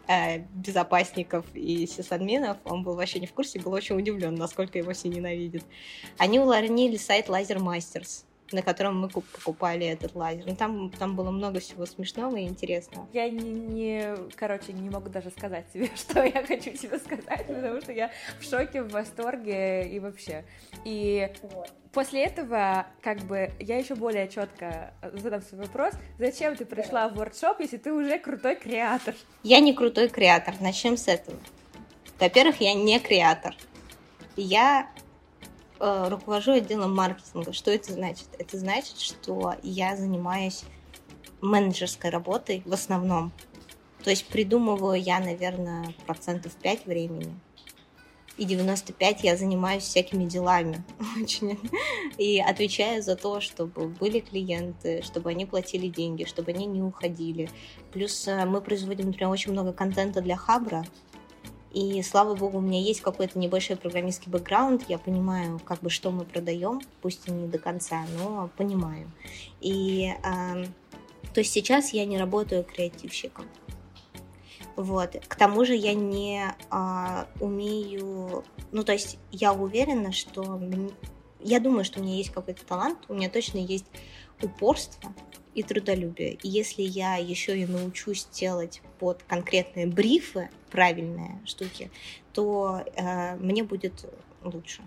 э, 0.08 0.40
безопасников 0.54 1.46
и 1.56 1.88
сисадминов. 1.88 2.58
Он 2.66 2.84
был 2.84 2.96
вообще 2.96 3.20
не 3.20 3.26
в 3.26 3.34
курсе, 3.34 3.60
был 3.60 3.74
очень 3.74 3.98
удивлен, 3.98 4.36
насколько 4.36 4.78
его 4.78 4.94
все 4.94 5.10
ненавидят. 5.10 5.64
Они 6.20 6.40
уларнили 6.40 6.98
сайт 6.98 7.30
Laser 7.30 7.58
Masters 7.58 8.27
на 8.52 8.62
котором 8.62 9.00
мы 9.00 9.10
покупали 9.10 9.86
этот 9.86 10.16
лазер. 10.16 10.44
Ну, 10.46 10.56
там, 10.56 10.90
там 10.92 11.16
было 11.16 11.32
много 11.32 11.60
всего 11.60 11.86
смешного 11.86 12.38
и 12.38 12.44
интересного. 12.44 13.08
Я 13.14 13.30
не, 13.30 13.50
не, 13.50 14.16
короче, 14.36 14.74
не 14.74 14.90
могу 14.90 15.10
даже 15.10 15.30
сказать 15.32 15.66
себе, 15.74 15.90
что 15.96 16.24
я 16.24 16.44
хочу 16.46 16.72
тебе 16.72 16.98
сказать, 16.98 17.48
потому 17.48 17.82
что 17.82 17.92
я 17.92 18.12
в 18.40 18.44
шоке, 18.44 18.82
в 18.84 18.92
восторге 18.92 19.90
и 19.90 20.00
вообще. 20.00 20.46
И 20.86 21.30
вот. 21.42 21.72
после 21.92 22.26
этого, 22.26 22.88
как 23.02 23.20
бы, 23.20 23.52
я 23.60 23.78
еще 23.78 23.96
более 23.96 24.28
четко 24.28 24.94
задам 25.14 25.42
свой 25.42 25.62
вопрос. 25.62 25.94
Zачем 26.18 26.56
ты 26.56 26.66
пришла 26.66 27.10
в 27.10 27.16
воркшоп, 27.16 27.60
если 27.60 27.78
ты 27.78 27.92
уже 27.92 28.18
крутой 28.20 28.56
креатор? 28.56 29.16
Я 29.44 29.60
не 29.60 29.74
крутой 29.74 30.10
креатор, 30.10 30.56
начнем 30.60 30.98
с 30.98 31.08
этого. 31.08 31.38
Во-первых, 32.20 32.62
я 32.62 32.74
не 32.74 33.00
креатор. 33.00 33.56
Я 34.36 34.90
руковожу 35.80 36.54
отделом 36.54 36.96
маркетинга. 36.96 37.54
Что 37.54 37.72
это 37.72 37.94
значит? 37.94 38.28
Это 38.38 38.58
значит, 38.58 39.00
что 39.00 39.56
я 39.64 39.96
занимаюсь 39.96 40.64
менеджерской 41.42 42.10
работой 42.10 42.64
в 42.66 42.74
основном. 42.74 43.32
То 44.04 44.10
есть 44.10 44.26
придумываю 44.28 45.02
я, 45.02 45.20
наверное, 45.20 45.94
процентов 46.06 46.54
5 46.54 46.86
времени. 46.86 47.34
И 48.38 48.46
95 48.46 49.24
я 49.24 49.36
занимаюсь 49.36 49.84
всякими 49.84 50.26
делами. 50.26 50.84
Очень. 51.22 51.60
И 52.18 52.40
отвечаю 52.40 53.02
за 53.02 53.16
то, 53.16 53.42
чтобы 53.42 53.88
были 53.88 54.20
клиенты, 54.20 55.02
чтобы 55.02 55.32
они 55.32 55.48
платили 55.48 55.88
деньги, 55.88 56.24
чтобы 56.24 56.52
они 56.52 56.68
не 56.68 56.84
уходили. 56.84 57.50
Плюс 57.92 58.28
э, 58.28 58.46
мы 58.46 58.62
производим, 58.62 59.08
например, 59.08 59.30
очень 59.30 59.54
много 59.54 59.74
контента 59.74 60.22
для 60.22 60.36
Хабра. 60.36 60.86
И 61.78 62.02
слава 62.02 62.34
богу, 62.34 62.58
у 62.58 62.62
меня 62.62 62.82
есть 62.82 63.02
какой-то 63.02 63.38
небольшой 63.38 63.76
программистский 63.76 64.32
бэкграунд, 64.32 64.90
я 64.90 64.98
понимаю, 64.98 65.62
как 65.64 65.80
бы, 65.82 65.92
что 65.92 66.10
мы 66.10 66.26
продаем, 66.26 66.82
пусть 67.04 67.28
и 67.28 67.32
не 67.32 67.48
до 67.48 67.60
конца, 67.60 68.04
но 68.18 68.50
понимаю. 68.58 69.12
И 69.62 70.12
э, 70.24 70.66
то 71.36 71.40
есть 71.40 71.52
сейчас 71.52 71.94
я 71.94 72.06
не 72.06 72.18
работаю 72.18 72.64
креативщиком. 72.64 73.46
Вот. 74.76 75.18
К 75.28 75.36
тому 75.36 75.66
же 75.66 75.76
я 75.76 75.94
не 75.94 76.46
э, 76.48 77.26
умею, 77.40 78.44
ну 78.72 78.84
то 78.84 78.94
есть 78.94 79.20
я 79.32 79.54
уверена, 79.54 80.12
что 80.12 80.60
я 81.42 81.60
думаю, 81.60 81.86
что 81.86 82.00
у 82.00 82.04
меня 82.04 82.16
есть 82.16 82.32
какой-то 82.32 82.66
талант, 82.66 82.98
у 83.08 83.14
меня 83.14 83.30
точно 83.30 83.60
есть 83.60 83.86
упорство, 84.42 85.14
и 85.58 85.64
трудолюбие. 85.64 86.34
И 86.44 86.48
если 86.48 86.84
я 86.84 87.16
еще 87.16 87.58
и 87.58 87.66
научусь 87.66 88.28
делать 88.32 88.82
под 89.00 89.24
конкретные 89.24 89.88
брифы 89.88 90.50
правильные 90.70 91.42
штуки, 91.46 91.90
то 92.32 92.84
э, 92.96 93.36
мне 93.38 93.64
будет 93.64 94.06
лучше. 94.44 94.84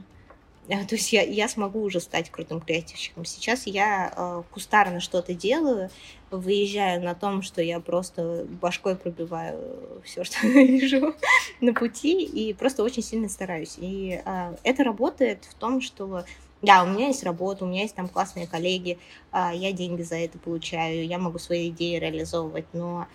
Э, 0.69 0.85
то 0.85 0.95
есть 0.95 1.13
я, 1.13 1.23
я 1.23 1.49
смогу 1.49 1.83
уже 1.83 1.99
стать 1.99 2.31
крутым 2.31 2.61
креативщиком. 2.61 3.25
Сейчас 3.25 3.67
я 3.67 4.13
э, 4.17 4.43
кустарно 4.53 5.01
что-то 5.01 5.35
делаю, 5.35 5.91
выезжаю 6.31 7.03
на 7.03 7.17
том, 7.17 7.43
что 7.43 7.61
я 7.61 7.81
просто 7.81 8.47
башкой 8.49 8.95
пробиваю 8.95 10.01
все, 10.05 10.23
что 10.25 10.47
вижу 10.47 11.17
на 11.61 11.75
пути, 11.75 12.23
и 12.23 12.55
просто 12.55 12.85
очень 12.85 13.03
сильно 13.03 13.29
стараюсь. 13.29 13.77
И 13.79 14.23
э, 14.25 14.57
это 14.63 14.85
работает 14.85 15.45
в 15.51 15.55
том, 15.55 15.81
что 15.81 16.25
да, 16.63 16.83
у 16.83 16.87
меня 16.87 17.09
есть 17.09 17.25
работа, 17.25 17.65
у 17.65 17.69
меня 17.69 17.83
есть 17.83 17.95
там 17.95 18.09
классные 18.09 18.47
коллеги, 18.47 18.99
а, 19.31 19.55
я 19.55 19.73
деньги 19.73 20.03
за 20.03 20.17
это 20.17 20.39
получаю, 20.39 21.07
я 21.07 21.19
могу 21.19 21.39
свои 21.39 21.71
идеи 21.71 21.99
реализовывать, 21.99 22.67
но 22.73 23.07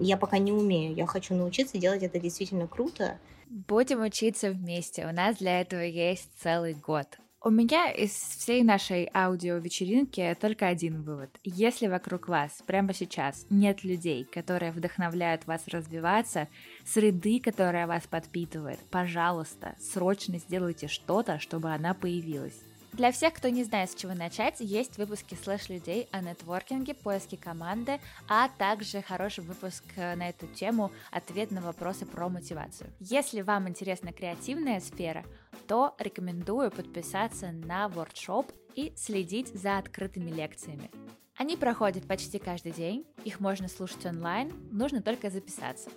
я 0.00 0.16
пока 0.16 0.38
не 0.38 0.52
умею. 0.52 0.94
Я 0.94 1.06
хочу 1.06 1.34
научиться 1.34 1.78
делать 1.78 2.02
это 2.02 2.20
действительно 2.20 2.68
круто. 2.68 3.18
Будем 3.48 4.02
учиться 4.02 4.50
вместе. 4.50 5.06
У 5.06 5.12
нас 5.12 5.38
для 5.38 5.60
этого 5.60 5.80
есть 5.80 6.28
целый 6.38 6.74
год. 6.74 7.18
У 7.40 7.50
меня 7.50 7.92
из 7.92 8.10
всей 8.10 8.64
нашей 8.64 9.08
аудио-вечеринки 9.14 10.36
только 10.40 10.66
один 10.66 11.02
вывод. 11.02 11.30
Если 11.44 11.86
вокруг 11.86 12.26
вас 12.26 12.64
прямо 12.66 12.92
сейчас 12.92 13.46
нет 13.48 13.84
людей, 13.84 14.24
которые 14.24 14.72
вдохновляют 14.72 15.46
вас 15.46 15.68
развиваться, 15.68 16.48
среды, 16.84 17.38
которая 17.38 17.86
вас 17.86 18.08
подпитывает, 18.08 18.80
пожалуйста, 18.90 19.76
срочно 19.78 20.38
сделайте 20.38 20.88
что-то, 20.88 21.38
чтобы 21.38 21.70
она 21.70 21.94
появилась. 21.94 22.60
Для 22.98 23.12
всех, 23.12 23.34
кто 23.34 23.48
не 23.48 23.62
знает, 23.62 23.92
с 23.92 23.94
чего 23.94 24.12
начать, 24.12 24.56
есть 24.58 24.98
выпуски 24.98 25.36
слэш-людей 25.36 26.08
о 26.10 26.20
нетворкинге, 26.20 26.94
поиске 26.94 27.36
команды, 27.36 28.00
а 28.28 28.48
также 28.48 29.02
хороший 29.02 29.44
выпуск 29.44 29.84
э, 29.94 30.16
на 30.16 30.30
эту 30.30 30.48
тему 30.48 30.90
«Ответ 31.12 31.52
на 31.52 31.60
вопросы 31.60 32.06
про 32.06 32.28
мотивацию». 32.28 32.90
Если 32.98 33.42
вам 33.42 33.68
интересна 33.68 34.12
креативная 34.12 34.80
сфера, 34.80 35.24
то 35.68 35.94
рекомендую 36.00 36.72
подписаться 36.72 37.52
на 37.52 37.88
воркшоп 37.88 38.50
и 38.74 38.92
следить 38.96 39.54
за 39.54 39.78
открытыми 39.78 40.32
лекциями. 40.32 40.90
Они 41.36 41.56
проходят 41.56 42.08
почти 42.08 42.40
каждый 42.40 42.72
день, 42.72 43.06
их 43.24 43.38
можно 43.38 43.68
слушать 43.68 44.04
онлайн, 44.06 44.52
нужно 44.72 45.02
только 45.02 45.30
записаться. 45.30 45.88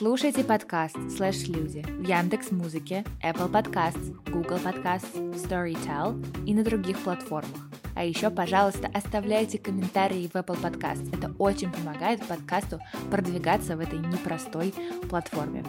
Слушайте 0.00 0.44
подкаст 0.44 0.96
«Слэш 1.14 1.46
Люди» 1.46 1.84
в 1.86 2.08
Яндекс 2.08 2.52
Музыке, 2.52 3.04
Apple 3.22 3.52
Podcasts, 3.52 4.16
Google 4.30 4.56
Podcasts, 4.56 5.12
Storytel 5.34 6.46
и 6.46 6.54
на 6.54 6.64
других 6.64 6.98
платформах. 7.00 7.68
А 7.94 8.02
еще, 8.02 8.30
пожалуйста, 8.30 8.90
оставляйте 8.94 9.58
комментарии 9.58 10.30
в 10.32 10.36
Apple 10.36 10.58
Podcast. 10.58 11.14
Это 11.14 11.30
очень 11.38 11.70
помогает 11.70 12.26
подкасту 12.26 12.80
продвигаться 13.10 13.76
в 13.76 13.80
этой 13.80 13.98
непростой 13.98 14.72
платформе. 15.10 15.62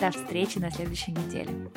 До 0.00 0.12
встречи 0.12 0.58
на 0.58 0.70
следующей 0.70 1.10
неделе. 1.10 1.68